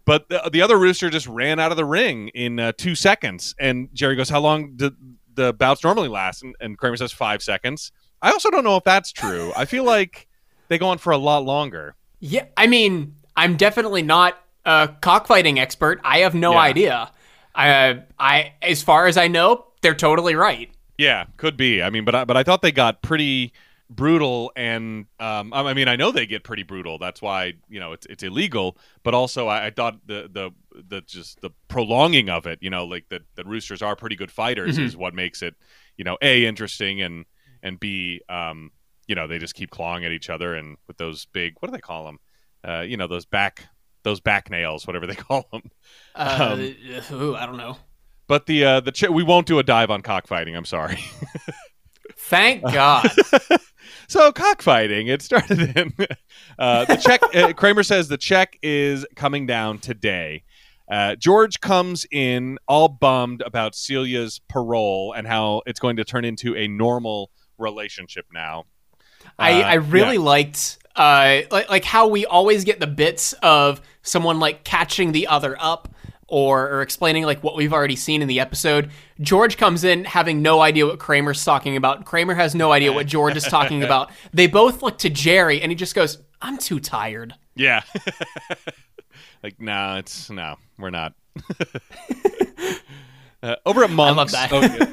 [0.04, 3.54] but the, the other rooster just ran out of the ring in uh, two seconds,
[3.58, 4.92] and Jerry goes, "How long do
[5.34, 8.84] the bouts normally last?" And, and Kramer says, five seconds." I also don't know if
[8.84, 9.52] that's true.
[9.56, 10.28] I feel like
[10.68, 11.96] they go on for a lot longer.
[12.22, 16.00] Yeah, I mean, I'm definitely not a cockfighting expert.
[16.04, 16.60] I have no Yeah.
[16.60, 17.12] idea.
[17.54, 20.70] I, I, as far as I know, they're totally right.
[20.98, 21.82] Yeah, could be.
[21.82, 23.52] I mean, but I, but I thought they got pretty
[23.90, 26.98] brutal, and um, I mean, I know they get pretty brutal.
[26.98, 28.76] That's why you know it's it's illegal.
[29.02, 32.84] But also, I, I thought the the the just the prolonging of it, you know,
[32.84, 35.54] like that the roosters are pretty good fighters, is what makes it,
[35.96, 37.24] you know, a interesting and
[37.62, 38.70] and b um,
[39.06, 41.72] you know, they just keep clawing at each other and with those big what do
[41.72, 42.18] they call them?
[42.64, 43.66] Uh, you know, those back
[44.04, 45.62] those back nails, whatever they call them.
[46.14, 46.56] Uh,
[47.10, 47.76] Um, ooh, I don't know.
[48.28, 50.56] But the uh, the ch- we won't do a dive on cockfighting.
[50.56, 50.98] I'm sorry.
[52.16, 53.10] Thank God.
[54.08, 55.92] So cockfighting, it started in
[56.58, 57.20] uh, the check.
[57.34, 60.44] Uh, Kramer says the check is coming down today.
[60.90, 66.24] Uh, George comes in all bummed about Celia's parole and how it's going to turn
[66.26, 68.64] into a normal relationship now.
[69.38, 70.20] I, Uh, I really yeah.
[70.22, 75.26] liked uh like like how we always get the bits of someone like catching the
[75.26, 75.88] other up
[76.28, 78.90] or, or explaining like what we've already seen in the episode.
[79.20, 82.04] George comes in having no idea what Kramer's talking about.
[82.06, 84.10] Kramer has no idea what George is talking about.
[84.32, 87.82] They both look to Jerry and he just goes, "I'm too tired." Yeah.
[89.42, 91.12] like no, it's no, we're not.
[93.42, 94.52] uh, over at Monks, love that.
[94.52, 94.92] okay.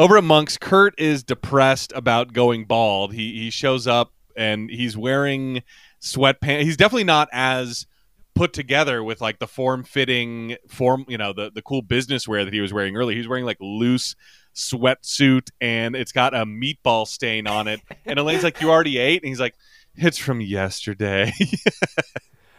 [0.00, 3.12] Over at Monks, Kurt is depressed about going bald.
[3.12, 5.62] He he shows up and he's wearing
[6.00, 6.62] sweatpants.
[6.62, 7.86] He's definitely not as
[8.34, 12.46] put together with like the form fitting form, you know, the the cool business wear
[12.46, 13.14] that he was wearing earlier.
[13.14, 14.16] He's wearing like loose
[14.54, 17.80] sweatsuit and it's got a meatball stain on it.
[18.06, 19.54] And Elaine's like, "You already ate?" And he's like,
[19.96, 21.30] "It's from yesterday."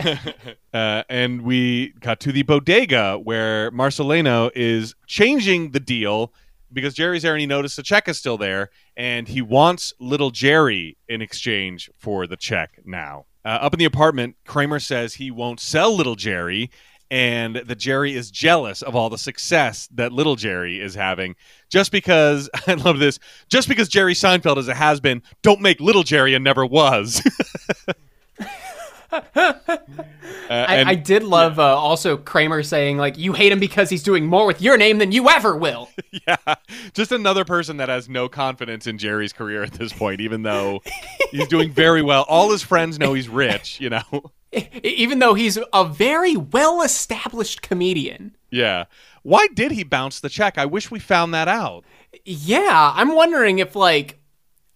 [0.74, 6.32] uh, and we got to the bodega where Marcelino is changing the deal
[6.72, 10.30] because Jerry's there and he noticed the check is still there and he wants little
[10.30, 13.26] Jerry in exchange for the check now.
[13.44, 16.70] Uh, up in the apartment, Kramer says he won't sell little Jerry
[17.10, 21.36] and that Jerry is jealous of all the success that little Jerry is having
[21.68, 23.18] just because I love this
[23.48, 27.22] just because Jerry Seinfeld is a has been don't make little Jerry a never was.
[30.48, 33.90] Uh, I, and- I did love uh, also Kramer saying like, "You hate him because
[33.90, 35.88] he's doing more with your name than you ever will."
[36.28, 36.36] yeah,
[36.92, 40.82] just another person that has no confidence in Jerry's career at this point, even though
[41.32, 42.24] he's doing very well.
[42.28, 44.02] All his friends know he's rich, you know.
[44.84, 48.36] Even though he's a very well-established comedian.
[48.50, 48.84] yeah.
[49.22, 50.56] Why did he bounce the check?
[50.56, 51.84] I wish we found that out.
[52.24, 54.20] Yeah, I'm wondering if like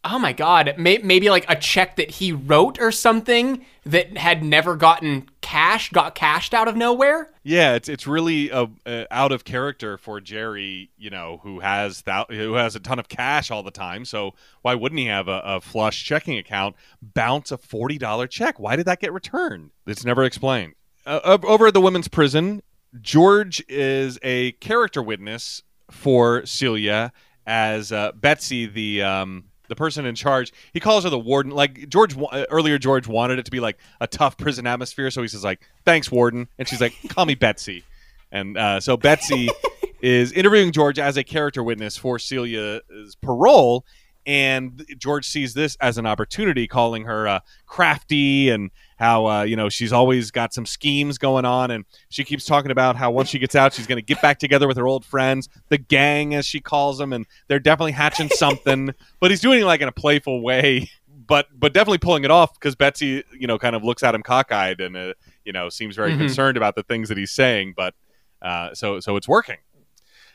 [0.05, 4.43] oh my god, may, maybe like a check that he wrote or something that had
[4.43, 7.31] never gotten cash got cashed out of nowhere.
[7.43, 12.03] Yeah, it's it's really uh, uh, out of character for Jerry, you know, who has
[12.29, 14.05] who has a ton of cash all the time.
[14.05, 18.59] So why wouldn't he have a, a flush checking account bounce a forty dollar check?
[18.59, 19.71] Why did that get returned?
[19.87, 20.75] It's never explained.
[21.07, 22.63] Uh, over at the women's prison,
[23.01, 27.13] George is a character witness for Celia
[27.47, 30.53] as uh, Betsy, the um, the person in charge.
[30.75, 31.53] He calls her the warden.
[31.53, 35.23] Like George uh, earlier, George wanted it to be like a tough prison atmosphere, so
[35.23, 37.85] he says like, "Thanks, warden," and she's like, "Call me Betsy."
[38.31, 39.49] And uh, so Betsy
[40.03, 43.87] is interviewing George as a character witness for Celia's parole,
[44.27, 49.57] and George sees this as an opportunity, calling her uh, crafty and how uh, you
[49.57, 53.31] know she's always got some schemes going on, and she keeps talking about how once
[53.31, 56.35] she gets out, she's going to get back together with her old friends, the gang
[56.35, 58.95] as she calls them, and they're definitely hatching something.
[59.21, 60.91] but he's doing it like in a playful way,
[61.27, 64.23] but but definitely pulling it off because Betsy, you know, kind of looks at him
[64.23, 65.15] cockeyed and uh,
[65.45, 66.21] you know seems very mm-hmm.
[66.21, 67.95] concerned about the things that he's saying, but
[68.43, 69.59] uh, so so it's working.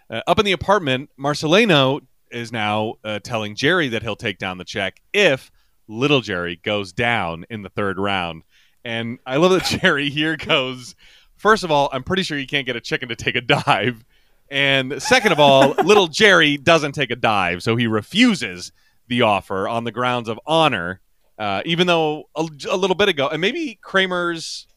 [0.09, 2.01] Uh, up in the apartment, Marcelino
[2.35, 5.51] is now uh, telling Jerry that he'll take down the check if
[5.87, 8.43] little Jerry goes down in the third round.
[8.83, 10.95] And I love that Jerry here goes,
[11.37, 14.03] first of all, I'm pretty sure you can't get a chicken to take a dive.
[14.51, 18.71] And second of all, little Jerry doesn't take a dive, so he refuses
[19.07, 20.99] the offer on the grounds of honor,
[21.39, 24.67] uh, even though a, a, little bit ago, and maybe Kramer's,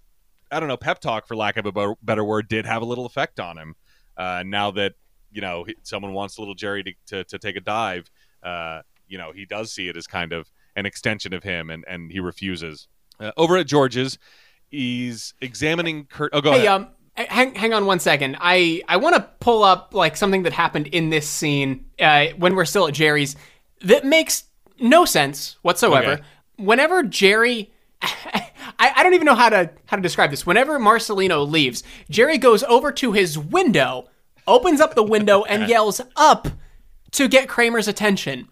[0.50, 3.06] I don't know, pep talk, for lack of a better word, did have a little
[3.06, 3.74] effect on him.
[4.16, 4.94] Uh, now that
[5.30, 8.10] you know someone wants little Jerry to, to, to take a dive,
[8.42, 11.84] uh, you know he does see it as kind of an extension of him, and
[11.88, 12.88] and he refuses.
[13.20, 14.18] Uh, over at George's,
[14.70, 16.30] he's examining Kurt.
[16.32, 16.68] Oh, go hey, ahead.
[16.68, 18.36] Um, hang hang on one second.
[18.40, 22.54] I I want to pull up like something that happened in this scene uh, when
[22.54, 23.36] we're still at Jerry's
[23.82, 24.44] that makes
[24.80, 26.12] no sense whatsoever.
[26.12, 26.22] Okay.
[26.56, 27.72] Whenever Jerry.
[28.80, 30.46] I, I don't even know how to how to describe this.
[30.46, 34.08] Whenever Marcelino leaves, Jerry goes over to his window
[34.49, 36.49] opens up the window and yells up
[37.12, 38.49] to get Kramer's attention.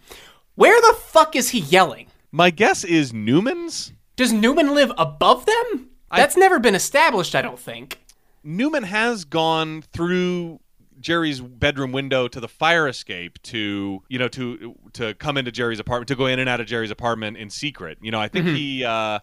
[0.54, 2.06] Where the fuck is he yelling?
[2.30, 3.92] My guess is Newman's.
[4.16, 5.90] Does Newman live above them?
[6.14, 8.00] That's I, never been established, I don't think.
[8.42, 10.60] Newman has gone through
[11.00, 15.80] Jerry's bedroom window to the fire escape to, you know, to to come into Jerry's
[15.80, 17.98] apartment, to go in and out of Jerry's apartment in secret.
[18.00, 18.54] You know, I think mm-hmm.
[18.54, 19.18] he uh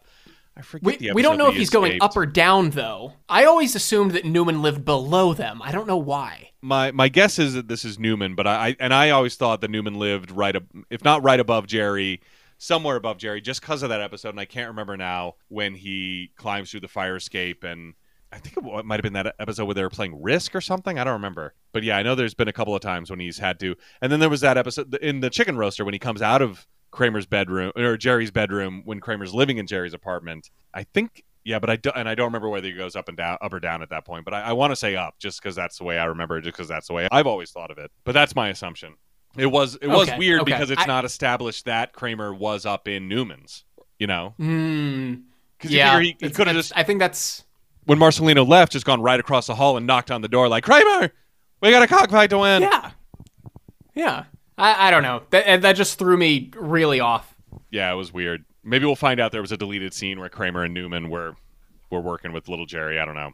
[0.55, 1.73] I forget we, we don't know if he's escaped.
[1.73, 3.13] going up or down though.
[3.27, 5.61] I always assumed that Newman lived below them.
[5.63, 6.51] I don't know why.
[6.61, 9.61] My my guess is that this is Newman, but I, I and I always thought
[9.61, 12.21] that Newman lived right up, if not right above Jerry,
[12.59, 14.29] somewhere above Jerry, just because of that episode.
[14.29, 17.95] And I can't remember now when he climbs through the fire escape and.
[18.31, 20.97] I think it might have been that episode where they were playing Risk or something.
[20.97, 23.37] I don't remember, but yeah, I know there's been a couple of times when he's
[23.37, 23.75] had to.
[24.01, 26.65] And then there was that episode in the chicken roaster when he comes out of
[26.93, 30.51] Kramer's bedroom or Jerry's bedroom when Kramer's living in Jerry's apartment.
[30.73, 33.17] I think yeah, but I do, and I don't remember whether he goes up and
[33.17, 34.23] down, up or down at that point.
[34.23, 36.43] But I, I want to say up, just because that's the way I remember it,
[36.43, 37.91] just because that's the way I've always thought of it.
[38.05, 38.95] But that's my assumption.
[39.35, 40.51] It was it was okay, weird okay.
[40.51, 43.65] because it's I, not established that Kramer was up in Newman's.
[43.99, 45.23] You know, mm,
[45.63, 46.73] yeah, he, he could have just.
[46.75, 47.43] I think that's
[47.85, 50.63] when Marcelino left, just gone right across the hall and knocked on the door like
[50.63, 51.11] Kramer,
[51.61, 52.61] we got a cockfight to win.
[52.61, 52.91] Yeah,
[53.95, 54.23] yeah.
[54.57, 55.23] I, I don't know.
[55.31, 57.35] That that just threw me really off.
[57.71, 58.45] Yeah, it was weird.
[58.63, 61.35] Maybe we'll find out there was a deleted scene where Kramer and Newman were
[61.89, 62.99] were working with little Jerry.
[62.99, 63.31] I don't know.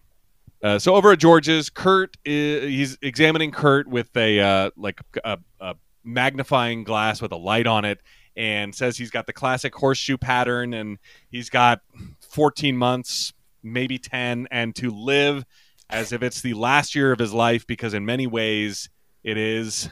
[0.61, 5.39] Uh, so over at George's, Kurt is he's examining Kurt with a uh, like a,
[5.59, 8.01] a, magnifying glass with a light on it,
[8.35, 10.97] and says he's got the classic horseshoe pattern, and
[11.29, 11.81] he's got
[12.21, 15.45] 14 months, maybe 10, and to live
[15.89, 18.89] as if it's the last year of his life because in many ways
[19.23, 19.89] it is.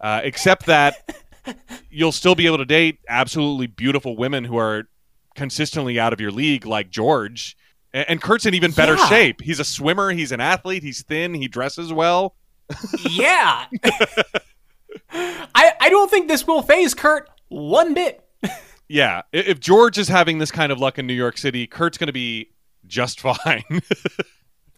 [0.00, 0.94] Uh, except that
[1.90, 4.88] you'll still be able to date absolutely beautiful women who are
[5.34, 7.56] consistently out of your league, like George.
[7.92, 9.08] And, Kurt's in even better yeah.
[9.08, 9.40] shape.
[9.40, 10.10] He's a swimmer.
[10.10, 10.82] He's an athlete.
[10.82, 11.32] He's thin.
[11.32, 12.36] He dresses well.
[13.10, 13.64] yeah.
[15.10, 18.22] I I don't think this will phase Kurt one bit.
[18.88, 22.08] yeah, if George is having this kind of luck in New York City, Kurt's going
[22.08, 22.50] to be
[22.86, 23.82] just fine.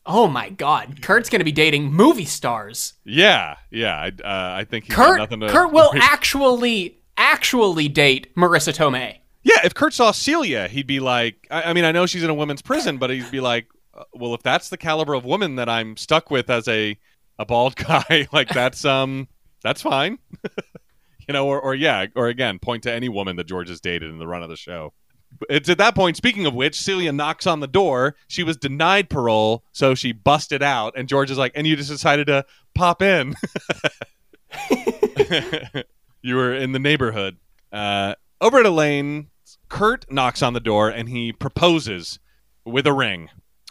[0.06, 2.94] Oh my God, Kurt's going to be dating movie stars.
[3.04, 3.96] Yeah, yeah.
[3.96, 9.18] I, uh, I think Kurt to, Kurt will actually actually date Marisa Tomei.
[9.42, 12.30] Yeah, if Kurt saw Celia, he'd be like, I, I mean, I know she's in
[12.30, 15.56] a women's prison, but he'd be like, uh, well, if that's the caliber of woman
[15.56, 16.98] that I'm stuck with as a
[17.38, 19.28] a bald guy, like that's um
[19.62, 20.18] that's fine.
[21.28, 24.10] you know, or, or yeah, or again, point to any woman that George has dated
[24.10, 24.92] in the run of the show.
[25.48, 28.16] It's at that point, speaking of which, Celia knocks on the door.
[28.28, 30.94] She was denied parole, so she busted out.
[30.96, 33.34] And George is like, and you just decided to pop in.
[36.22, 37.38] you were in the neighborhood.
[37.72, 39.28] Uh, over at Elaine,
[39.68, 42.18] Kurt knocks on the door and he proposes
[42.64, 43.30] with a ring.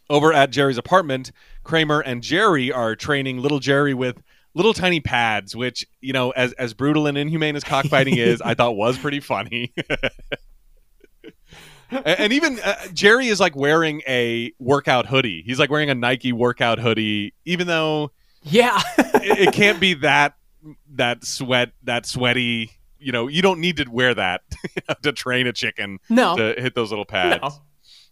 [0.10, 1.32] Over at Jerry's apartment,
[1.64, 4.24] Kramer and Jerry are training little Jerry with
[4.56, 8.56] little tiny pads, which, you know, as, as brutal and inhumane as cockfighting is, I
[8.56, 9.74] thought was pretty funny.
[11.92, 15.44] and, even uh, Jerry is like wearing a workout hoodie.
[15.46, 18.12] He's like wearing a Nike workout hoodie, even though
[18.44, 18.82] Yeah.
[18.98, 20.36] it, it can't be that
[20.96, 22.72] that sweat that sweaty.
[23.00, 24.42] You know, you don't need to wear that
[25.04, 26.36] to train a chicken no.
[26.36, 27.42] to hit those little pads.
[27.42, 27.50] No.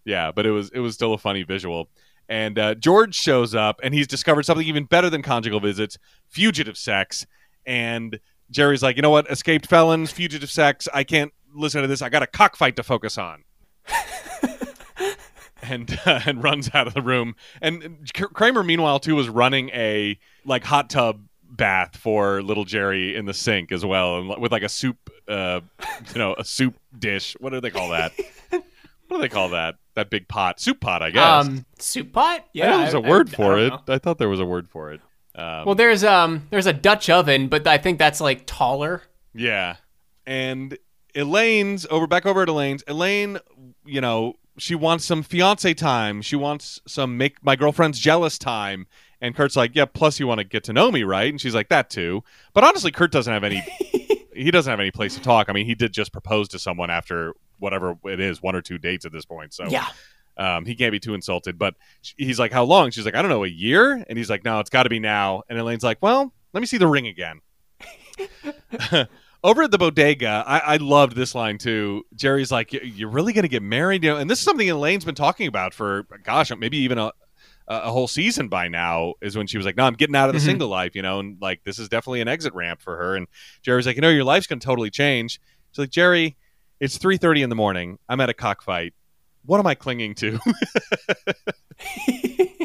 [0.05, 1.89] Yeah, but it was it was still a funny visual.
[2.29, 5.97] And uh, George shows up, and he's discovered something even better than conjugal visits:
[6.29, 7.25] fugitive sex.
[7.65, 8.19] And
[8.49, 9.29] Jerry's like, you know what?
[9.29, 10.87] Escaped felons, fugitive sex.
[10.93, 12.01] I can't listen to this.
[12.01, 13.43] I got a cockfight to focus on.
[15.61, 17.35] and uh, and runs out of the room.
[17.61, 23.25] And Kramer, meanwhile, too, was running a like hot tub bath for little Jerry in
[23.25, 25.61] the sink as well, and with like a soup, uh,
[26.13, 27.35] you know, a soup dish.
[27.39, 28.13] What do they call that?
[28.49, 28.63] what
[29.17, 29.75] do they call that?
[29.95, 31.47] That big pot, soup pot, I guess.
[31.47, 32.45] Um, soup pot?
[32.53, 32.77] Yeah.
[32.77, 33.69] there's a I- word I- I for don't it.
[33.87, 33.93] know.
[33.95, 35.01] I thought there was a word for it.
[35.35, 39.01] Um, Well, there's um there's a Dutch oven, but I think that's like taller.
[39.33, 39.77] Yeah.
[40.25, 40.77] And
[41.17, 42.83] Elaine's over back over at Elaine's.
[42.87, 43.39] Elaine,
[43.85, 46.21] you know, she wants some fiance time.
[46.21, 48.87] She wants some make my girlfriend's jealous time.
[49.19, 51.29] And Kurt's like, Yeah, plus you want to get to know me, right?
[51.29, 52.23] And she's like, That too.
[52.53, 53.59] But honestly, Kurt doesn't have any
[54.33, 55.49] he doesn't have any place to talk.
[55.49, 58.77] I mean, he did just propose to someone after whatever it is, one or two
[58.77, 59.53] dates at this point.
[59.55, 59.87] So Yeah.
[60.37, 61.57] um, he can't be too insulted.
[61.57, 61.73] But
[62.17, 62.91] he's like, How long?
[62.91, 64.03] She's like, I don't know, a year?
[64.07, 65.41] And he's like, No, it's got to be now.
[65.49, 67.41] And Elaine's like, Well, let me see the ring again.
[69.43, 72.03] Over at the bodega, I, I loved this line too.
[72.15, 75.05] Jerry's like, "You're really going to get married?" You know, and this is something Elaine's
[75.05, 77.11] been talking about for, gosh, maybe even a
[77.69, 79.13] a whole season by now.
[79.21, 80.45] Is when she was like, "No, I'm getting out of the Mhm.
[80.45, 83.15] single life," you know, and like this is definitely an exit ramp for her.
[83.15, 83.27] And
[83.61, 85.39] Jerry's like, "You know, your life's going to totally change."
[85.71, 86.35] She's like, "Jerry,
[86.79, 87.99] it's 3:30 in the morning.
[88.09, 88.93] I'm at a cockfight.
[89.45, 90.39] What am I clinging to?"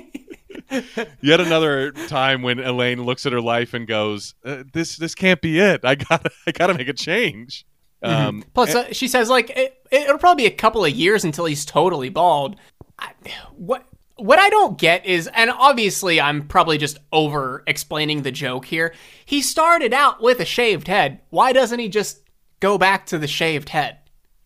[1.20, 5.40] Yet another time when Elaine looks at her life and goes, uh, "This this can't
[5.40, 5.84] be it.
[5.84, 7.66] I got to I got to make a change."
[8.02, 11.44] Um, Plus, uh, she says like it, it'll probably be a couple of years until
[11.44, 12.56] he's totally bald.
[12.98, 13.12] I,
[13.56, 18.64] what what I don't get is, and obviously I'm probably just over explaining the joke
[18.64, 18.94] here.
[19.24, 21.20] He started out with a shaved head.
[21.30, 22.20] Why doesn't he just
[22.60, 23.98] go back to the shaved head?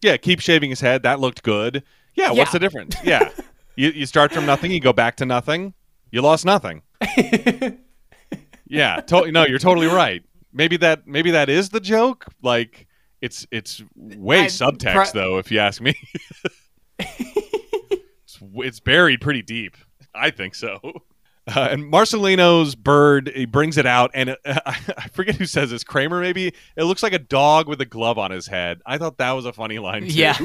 [0.03, 1.03] yeah, keep shaving his head.
[1.03, 1.83] That looked good.
[2.15, 2.97] Yeah, what's the difference?
[3.05, 3.31] Yeah,
[3.77, 5.75] you you start from nothing, you go back to nothing.
[6.17, 6.81] You lost nothing.
[8.67, 10.25] yeah, to- no, you're totally right.
[10.51, 12.25] Maybe that maybe that is the joke.
[12.43, 12.87] Like
[13.21, 15.95] it's it's way I- subtext pro- though, if you ask me.
[16.99, 19.77] it's, it's buried pretty deep.
[20.15, 20.81] I think so.
[21.55, 25.85] Uh, and Marcelino's bird, he brings it out, and it, I forget who says this.
[25.85, 28.81] Kramer, maybe it looks like a dog with a glove on his head.
[28.87, 30.15] I thought that was a funny line too.
[30.15, 30.39] Yeah.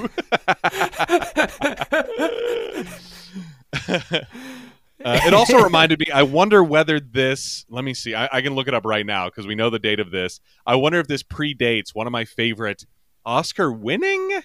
[5.03, 6.07] Uh, it also reminded me.
[6.13, 7.65] I wonder whether this.
[7.69, 8.15] Let me see.
[8.15, 10.39] I, I can look it up right now because we know the date of this.
[10.65, 12.85] I wonder if this predates one of my favorite
[13.25, 14.41] Oscar-winning,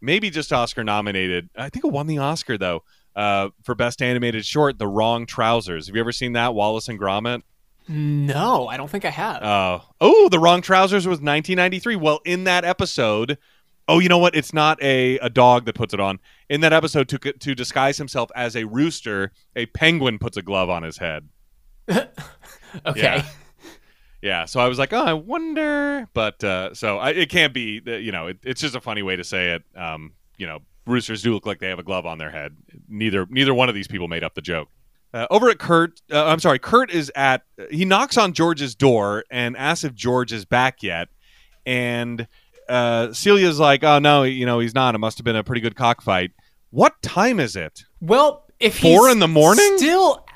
[0.00, 1.50] maybe just Oscar-nominated.
[1.56, 2.82] I think it won the Oscar though
[3.16, 4.78] uh, for best animated short.
[4.78, 5.88] The Wrong Trousers.
[5.88, 6.54] Have you ever seen that?
[6.54, 7.42] Wallace and Gromit.
[7.88, 9.42] No, I don't think I have.
[9.42, 11.96] Oh, oh, the wrong trousers was 1993.
[11.96, 13.38] Well, in that episode,
[13.88, 14.36] oh, you know what?
[14.36, 16.20] It's not a, a dog that puts it on.
[16.48, 20.70] In that episode, to to disguise himself as a rooster, a penguin puts a glove
[20.70, 21.28] on his head.
[21.90, 22.08] okay.
[22.96, 23.26] yeah.
[24.20, 27.80] Yeah, so I was like, oh, I wonder, but uh, so I, it can't be.
[27.86, 29.62] You know, it, it's just a funny way to say it.
[29.76, 32.56] Um, you know, roosters do look like they have a glove on their head.
[32.88, 34.68] Neither neither one of these people made up the joke.
[35.14, 37.42] Uh, over at Kurt, uh, I'm sorry, Kurt is at.
[37.70, 41.08] He knocks on George's door and asks if George is back yet,
[41.64, 42.26] and
[42.68, 44.94] uh, Celia's like, "Oh no, you know he's not.
[44.94, 46.32] It must have been a pretty good cockfight."
[46.70, 47.84] What time is it?
[48.00, 49.78] Well, if Four he's in the morning?
[49.78, 50.26] still,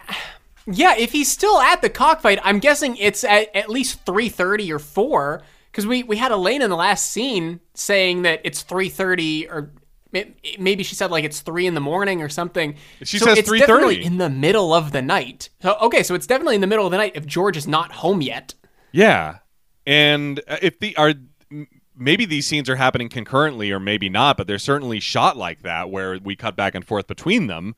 [0.66, 4.72] yeah, if he's still at the cockfight, I'm guessing it's at at least three thirty
[4.72, 5.42] or four.
[5.70, 9.72] Because we we had Elaine in the last scene saying that it's three thirty or
[10.58, 12.74] maybe she said like it's three in the morning or something.
[13.02, 13.58] She so says it's 3:30.
[13.58, 15.48] definitely in the middle of the night.
[15.62, 17.92] So okay, so it's definitely in the middle of the night if George is not
[17.92, 18.54] home yet.
[18.92, 19.38] Yeah,
[19.86, 21.14] and uh, if the are
[21.96, 25.90] maybe these scenes are happening concurrently or maybe not, but they're certainly shot like that
[25.90, 27.74] where we cut back and forth between them.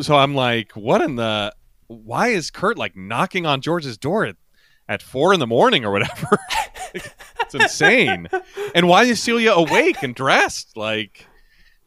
[0.00, 1.54] So I'm like, what in the?
[1.88, 4.36] Why is Kurt like knocking on George's door at,
[4.88, 6.38] at four in the morning or whatever?
[6.94, 8.28] it's insane.
[8.74, 10.76] And why is Celia awake and dressed?
[10.76, 11.26] Like,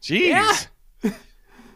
[0.01, 0.67] jeez.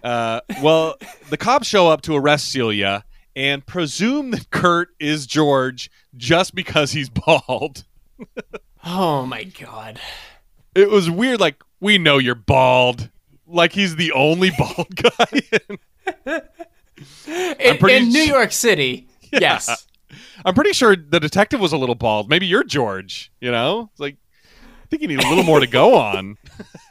[0.04, 0.96] Uh, well,
[1.30, 3.04] the cops show up to arrest Celia
[3.36, 7.86] and presume that Kurt is George just because he's bald.
[8.92, 10.00] Oh my god.
[10.74, 11.40] it was weird.
[11.40, 13.10] Like we know you're bald.
[13.48, 16.42] Like he's the only bald guy.
[17.28, 19.86] In, pretty in New York City, yes.
[20.44, 22.30] I'm pretty sure the detective was a little bald.
[22.30, 23.32] Maybe you're George.
[23.40, 24.18] You know, it's like
[24.52, 26.38] I think you need a little more to go on.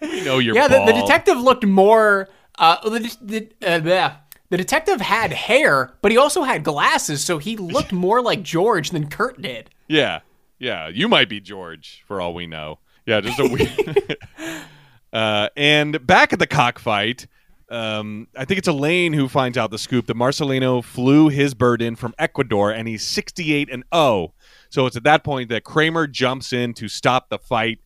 [0.00, 2.28] we know you're Yeah, the, the detective looked more.
[2.58, 4.12] Uh, the, the, uh,
[4.50, 8.90] the detective had hair, but he also had glasses, so he looked more like George
[8.90, 9.70] than Kurt did.
[9.88, 10.20] Yeah,
[10.58, 10.88] yeah.
[10.88, 12.78] You might be George for all we know.
[13.06, 14.16] Yeah, just a weird.
[15.12, 17.26] uh, and back at the cockfight,
[17.70, 21.82] um, I think it's Elaine who finds out the scoop that Marcelino flew his bird
[21.82, 24.34] in from Ecuador, and he's 68 and 0.
[24.70, 27.80] So it's at that point that Kramer jumps in to stop the fight,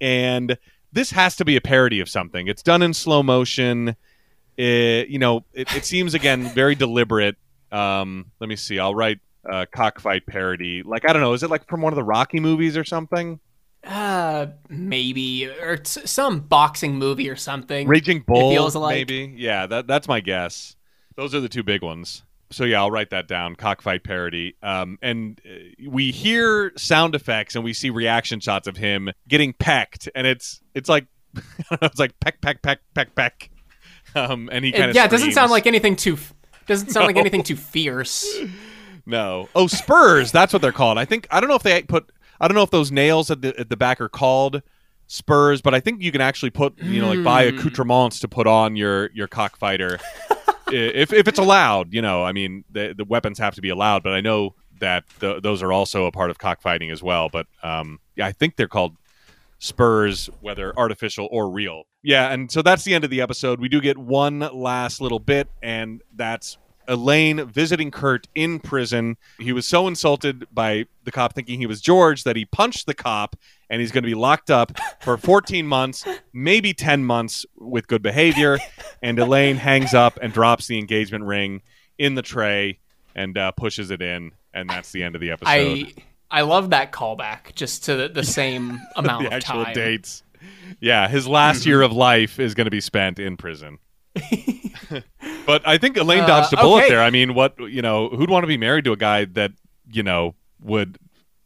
[0.00, 0.58] and
[0.92, 2.46] this has to be a parody of something.
[2.46, 3.96] It's done in slow motion.
[4.56, 7.36] It, you know, it, it seems again very deliberate.
[7.70, 8.78] Um, let me see.
[8.78, 9.20] I'll write
[9.50, 10.82] uh, cockfight parody.
[10.82, 13.40] Like I don't know, is it like from one of the Rocky movies or something?
[13.84, 17.86] Uh, maybe or some boxing movie or something.
[17.86, 19.34] Raging Bull, feels like- maybe.
[19.36, 20.74] Yeah, that that's my guess.
[21.16, 22.22] Those are the two big ones.
[22.50, 23.56] So yeah, I'll write that down.
[23.56, 24.56] Cockfight parody.
[24.62, 29.52] Um, and uh, we hear sound effects and we see reaction shots of him getting
[29.52, 31.06] pecked, and it's it's like
[31.82, 33.50] it's like peck peck peck peck peck.
[34.14, 36.18] Um, and he kind of yeah, it doesn't sound like anything too.
[36.66, 38.26] Doesn't sound like anything too fierce.
[39.06, 39.48] No.
[39.54, 40.32] Oh, spurs.
[40.32, 40.98] That's what they're called.
[40.98, 42.10] I think I don't know if they put.
[42.40, 44.62] I don't know if those nails at the at the back are called
[45.06, 47.58] spurs, but I think you can actually put you know like buy Hmm.
[47.58, 49.98] accoutrements to put on your your cockfighter
[50.72, 51.94] if if it's allowed.
[51.94, 55.04] You know, I mean the the weapons have to be allowed, but I know that
[55.20, 57.28] th those are also a part of cockfighting as well.
[57.30, 58.96] But um, yeah, I think they're called
[59.58, 61.84] spurs, whether artificial or real.
[62.02, 63.60] Yeah, and so that's the end of the episode.
[63.60, 66.58] We do get one last little bit, and that's
[66.88, 69.16] Elaine visiting Kurt in prison.
[69.38, 72.94] He was so insulted by the cop thinking he was George that he punched the
[72.94, 73.36] cop,
[73.70, 78.02] and he's going to be locked up for 14 months, maybe 10 months with good
[78.02, 78.58] behavior.
[79.02, 81.62] And Elaine hangs up and drops the engagement ring
[81.98, 82.78] in the tray
[83.14, 85.50] and uh, pushes it in, and that's the end of the episode.
[85.50, 85.92] I
[86.30, 89.74] I love that callback just to the, the same amount the of actual time.
[89.74, 90.22] dates.
[90.80, 93.78] Yeah, his last year of life is going to be spent in prison.
[95.46, 96.88] but I think Elaine Uh, dodged a bullet okay.
[96.90, 97.02] there.
[97.02, 99.52] I mean, what you know, who'd want to be married to a guy that
[99.90, 100.98] you know would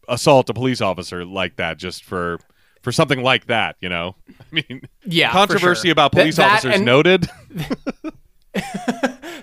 [0.09, 2.38] assault a police officer like that just for
[2.82, 3.76] for something like that?
[3.80, 5.92] You know, I mean, Yeah, controversy sure.
[5.92, 7.28] about police that officers and noted.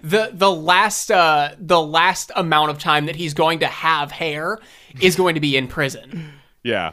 [0.04, 4.60] The the last uh the last amount of time that he's going to have hair
[5.02, 6.32] is going to be in prison.
[6.64, 6.92] yeah.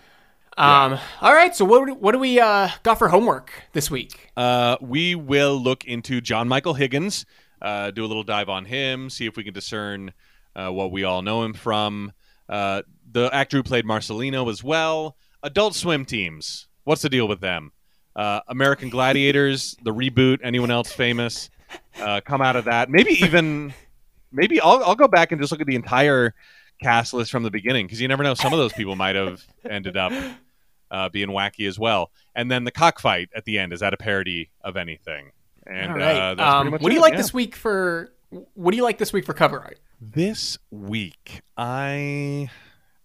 [0.56, 0.98] Um.
[1.20, 1.54] All right.
[1.54, 4.30] So what do- what do we uh got for homework this week?
[4.36, 7.26] Uh, we will look into John Michael Higgins,
[7.60, 10.12] uh, do a little dive on him, see if we can discern
[10.54, 12.12] uh, what we all know him from.
[12.48, 15.16] Uh, the actor who played Marcelino as well.
[15.42, 16.68] Adult Swim teams.
[16.84, 17.72] What's the deal with them?
[18.14, 20.38] Uh, American Gladiators, the reboot.
[20.44, 21.50] Anyone else famous?
[22.00, 22.88] Uh, come out of that.
[22.90, 23.74] Maybe even.
[24.30, 26.34] Maybe I'll I'll go back and just look at the entire
[26.82, 28.34] cast list from the beginning because you never know.
[28.34, 30.12] Some of those people might have ended up
[30.94, 32.10] uh, being wacky as well.
[32.34, 35.32] And then the cockfight at the end is that a parody of anything?
[35.66, 36.38] And All right.
[36.38, 37.18] uh, um, what do you it, like yeah.
[37.18, 38.12] this week for?
[38.54, 39.78] What do you like this week for cover art?
[40.00, 42.50] This week, I,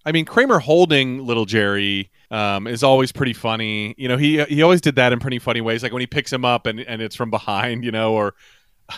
[0.06, 3.96] I mean, Kramer holding little Jerry um, is always pretty funny.
[3.98, 6.34] You know, he he always did that in pretty funny ways, like when he picks
[6.34, 7.84] him up and and it's from behind.
[7.84, 8.36] You know, or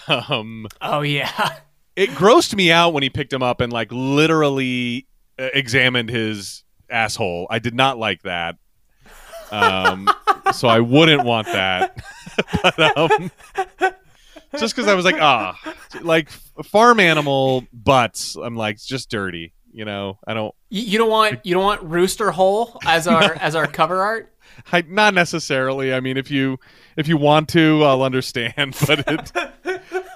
[0.07, 1.57] um, Oh yeah.
[1.95, 5.07] it grossed me out when he picked him up and like literally
[5.37, 7.47] uh, examined his asshole.
[7.49, 8.55] I did not like that.
[9.51, 10.09] Um,
[10.53, 12.03] so I wouldn't want that.
[12.63, 13.31] but um,
[14.57, 15.57] just because I was like, ah,
[16.01, 16.29] like
[16.65, 18.35] farm animal butts.
[18.35, 19.53] I'm like, it's just dirty.
[19.73, 20.53] You know, I don't.
[20.69, 24.33] You, you don't want you don't want Rooster Hole as our as our cover art.
[24.71, 25.93] I, not necessarily.
[25.93, 26.59] I mean, if you
[26.97, 28.75] if you want to, I'll understand.
[28.85, 29.31] But it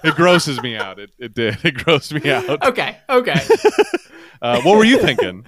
[0.03, 0.99] it grosses me out.
[0.99, 1.57] It it did.
[1.64, 2.64] It grossed me out.
[2.64, 2.98] Okay.
[3.10, 3.41] Okay.
[4.41, 5.45] Uh, what were you thinking?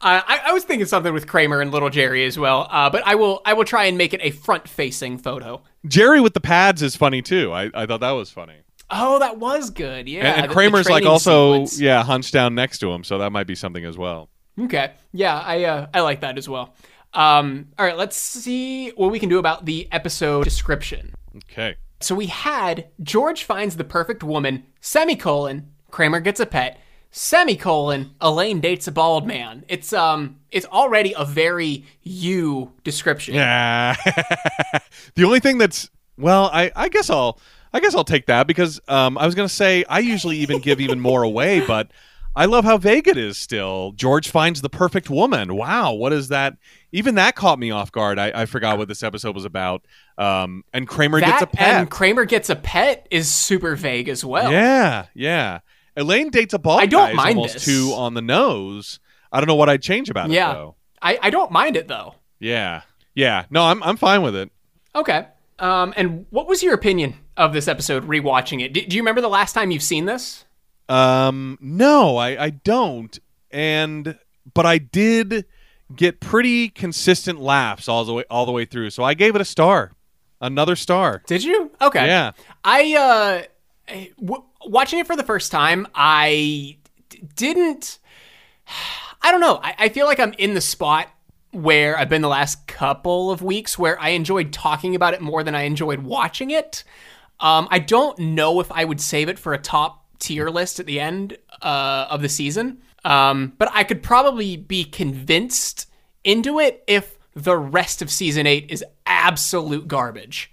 [0.00, 3.02] Uh, I, I was thinking something with Kramer and Little Jerry as well, uh, but
[3.06, 5.62] I will I will try and make it a front-facing photo.
[5.86, 7.52] Jerry with the pads is funny too.
[7.52, 8.54] I, I thought that was funny.
[8.90, 10.08] Oh, that was good.
[10.08, 11.80] Yeah, and, and the- the Kramer's like also sequence.
[11.80, 14.28] yeah hunched down next to him, so that might be something as well.
[14.60, 14.92] Okay.
[15.12, 16.74] Yeah, I uh, I like that as well.
[17.14, 21.14] Um, all right, let's see what we can do about the episode description.
[21.36, 21.76] Okay.
[22.00, 26.78] So we had George finds the perfect woman, semicolon, Kramer gets a pet,
[27.10, 29.64] semicolon, Elaine dates a bald man.
[29.68, 33.34] It's um it's already a very you description.
[33.34, 33.96] Yeah.
[35.14, 37.38] the only thing that's well, I I guess I'll
[37.72, 40.80] I guess I'll take that because um I was gonna say I usually even give
[40.80, 41.90] even more away, but
[42.36, 43.92] I love how vague it is still.
[43.96, 45.56] George finds the perfect woman.
[45.56, 46.56] Wow, what is that?
[46.92, 48.16] Even that caught me off guard.
[48.16, 49.84] I, I forgot what this episode was about.
[50.16, 51.80] Um, and Kramer that gets a pet.
[51.80, 54.52] and Kramer gets a pet is super vague as well.
[54.52, 55.60] Yeah, yeah.
[55.98, 57.64] Elaine dates a bald I don't guy mind almost this.
[57.64, 59.00] too on the nose.
[59.32, 60.50] I don't know what I'd change about Yeah.
[60.50, 60.74] it though.
[61.02, 62.14] I, I don't mind it though.
[62.40, 62.82] Yeah,
[63.14, 63.44] yeah.
[63.50, 64.50] No, I'm I'm fine with it.
[64.94, 65.26] Okay.
[65.58, 68.72] Um, and what was your opinion of this episode rewatching it?
[68.72, 70.44] Do, do you remember the last time you've seen this?
[70.88, 73.18] Um, no, I, I don't.
[73.50, 74.18] And
[74.54, 75.44] but I did
[75.94, 78.90] get pretty consistent laughs all the way all the way through.
[78.90, 79.92] So I gave it a star,
[80.40, 81.22] another star.
[81.26, 81.70] Did you?
[81.80, 82.06] Okay.
[82.06, 82.32] Yeah.
[82.64, 83.48] I uh, I-
[84.64, 86.78] watching it for the first time, I
[87.08, 87.98] d- didn't.
[89.22, 89.60] I don't know.
[89.62, 91.08] I, I feel like I'm in the spot
[91.50, 95.42] where I've been the last couple of weeks, where I enjoyed talking about it more
[95.42, 96.84] than I enjoyed watching it.
[97.40, 100.86] Um, I don't know if I would save it for a top tier list at
[100.86, 105.86] the end uh, of the season, um, but I could probably be convinced
[106.24, 110.50] into it if the rest of season eight is absolute garbage.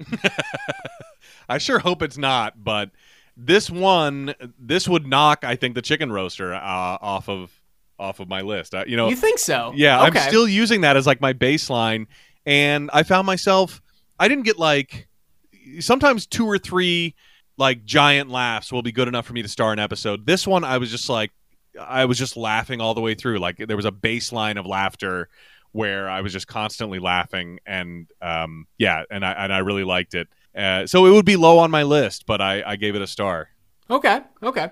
[1.49, 2.91] I sure hope it's not, but
[3.37, 7.51] this one, this would knock, I think, the chicken roaster uh, off of
[7.97, 8.75] off of my list.
[8.75, 9.71] Uh, you know, You think so?
[9.75, 10.19] yeah, Okay.
[10.19, 12.07] I'm still using that as like my baseline,
[12.45, 13.81] and I found myself,
[14.19, 15.07] I didn't get like
[15.79, 17.15] sometimes two or three
[17.57, 20.25] like giant laughs will be good enough for me to star an episode.
[20.25, 21.31] This one, I was just like,
[21.79, 23.39] I was just laughing all the way through.
[23.39, 25.29] Like there was a baseline of laughter
[25.71, 30.13] where I was just constantly laughing, and um, yeah, and I and I really liked
[30.15, 30.27] it.
[30.55, 33.07] Uh, so it would be low on my list, but I, I gave it a
[33.07, 33.49] star.
[33.89, 34.71] Okay, okay.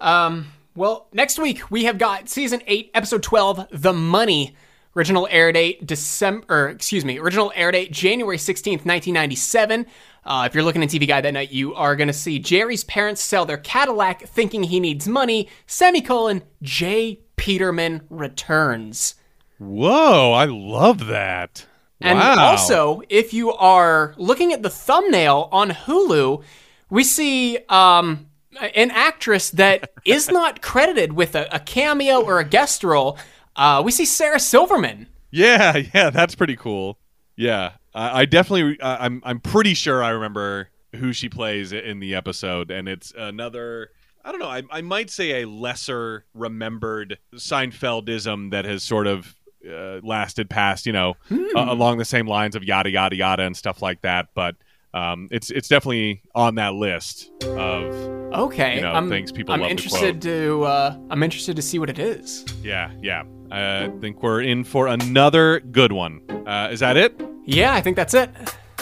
[0.00, 4.54] Um, well, next week we have got season eight, episode twelve, "The Money."
[4.94, 9.84] Original air date December, or excuse me, original air date January sixteenth, nineteen ninety seven.
[10.24, 12.82] Uh, if you're looking at TV Guide that night, you are going to see Jerry's
[12.82, 15.50] parents sell their Cadillac, thinking he needs money.
[15.66, 16.42] Semicolon.
[16.62, 17.20] J.
[17.36, 19.16] Peterman returns.
[19.58, 21.66] Whoa, I love that.
[22.00, 22.36] And wow.
[22.38, 26.42] also, if you are looking at the thumbnail on Hulu,
[26.90, 28.28] we see um,
[28.60, 33.18] an actress that is not credited with a, a cameo or a guest role.
[33.54, 35.06] Uh, we see Sarah Silverman.
[35.30, 36.98] Yeah, yeah, that's pretty cool.
[37.36, 42.00] Yeah, I, I definitely, I, I'm, I'm pretty sure I remember who she plays in
[42.00, 43.90] the episode, and it's another.
[44.24, 44.48] I don't know.
[44.48, 49.36] I, I might say a lesser remembered Seinfeldism that has sort of
[49.66, 51.44] uh, lasted past, you know, Hmm.
[51.56, 54.28] uh, along the same lines of yada yada yada and stuff like that.
[54.34, 54.56] But
[54.94, 57.94] um, it's it's definitely on that list of
[58.32, 61.62] Okay, You know, I'm, things people I'm love to interested to, uh, I'm interested to
[61.62, 62.44] see what it is.
[62.62, 63.22] yeah yeah.
[63.50, 66.20] I think we're in for another good one.
[66.46, 67.20] Uh, is that it?
[67.44, 68.28] Yeah, I think that's it.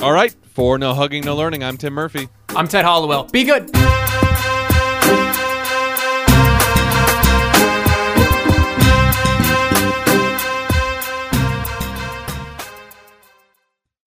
[0.00, 0.34] All right.
[0.54, 1.62] For no hugging, no learning.
[1.62, 2.28] I'm Tim Murphy.
[2.50, 3.24] I'm Ted Hollowell.
[3.24, 3.70] Be good.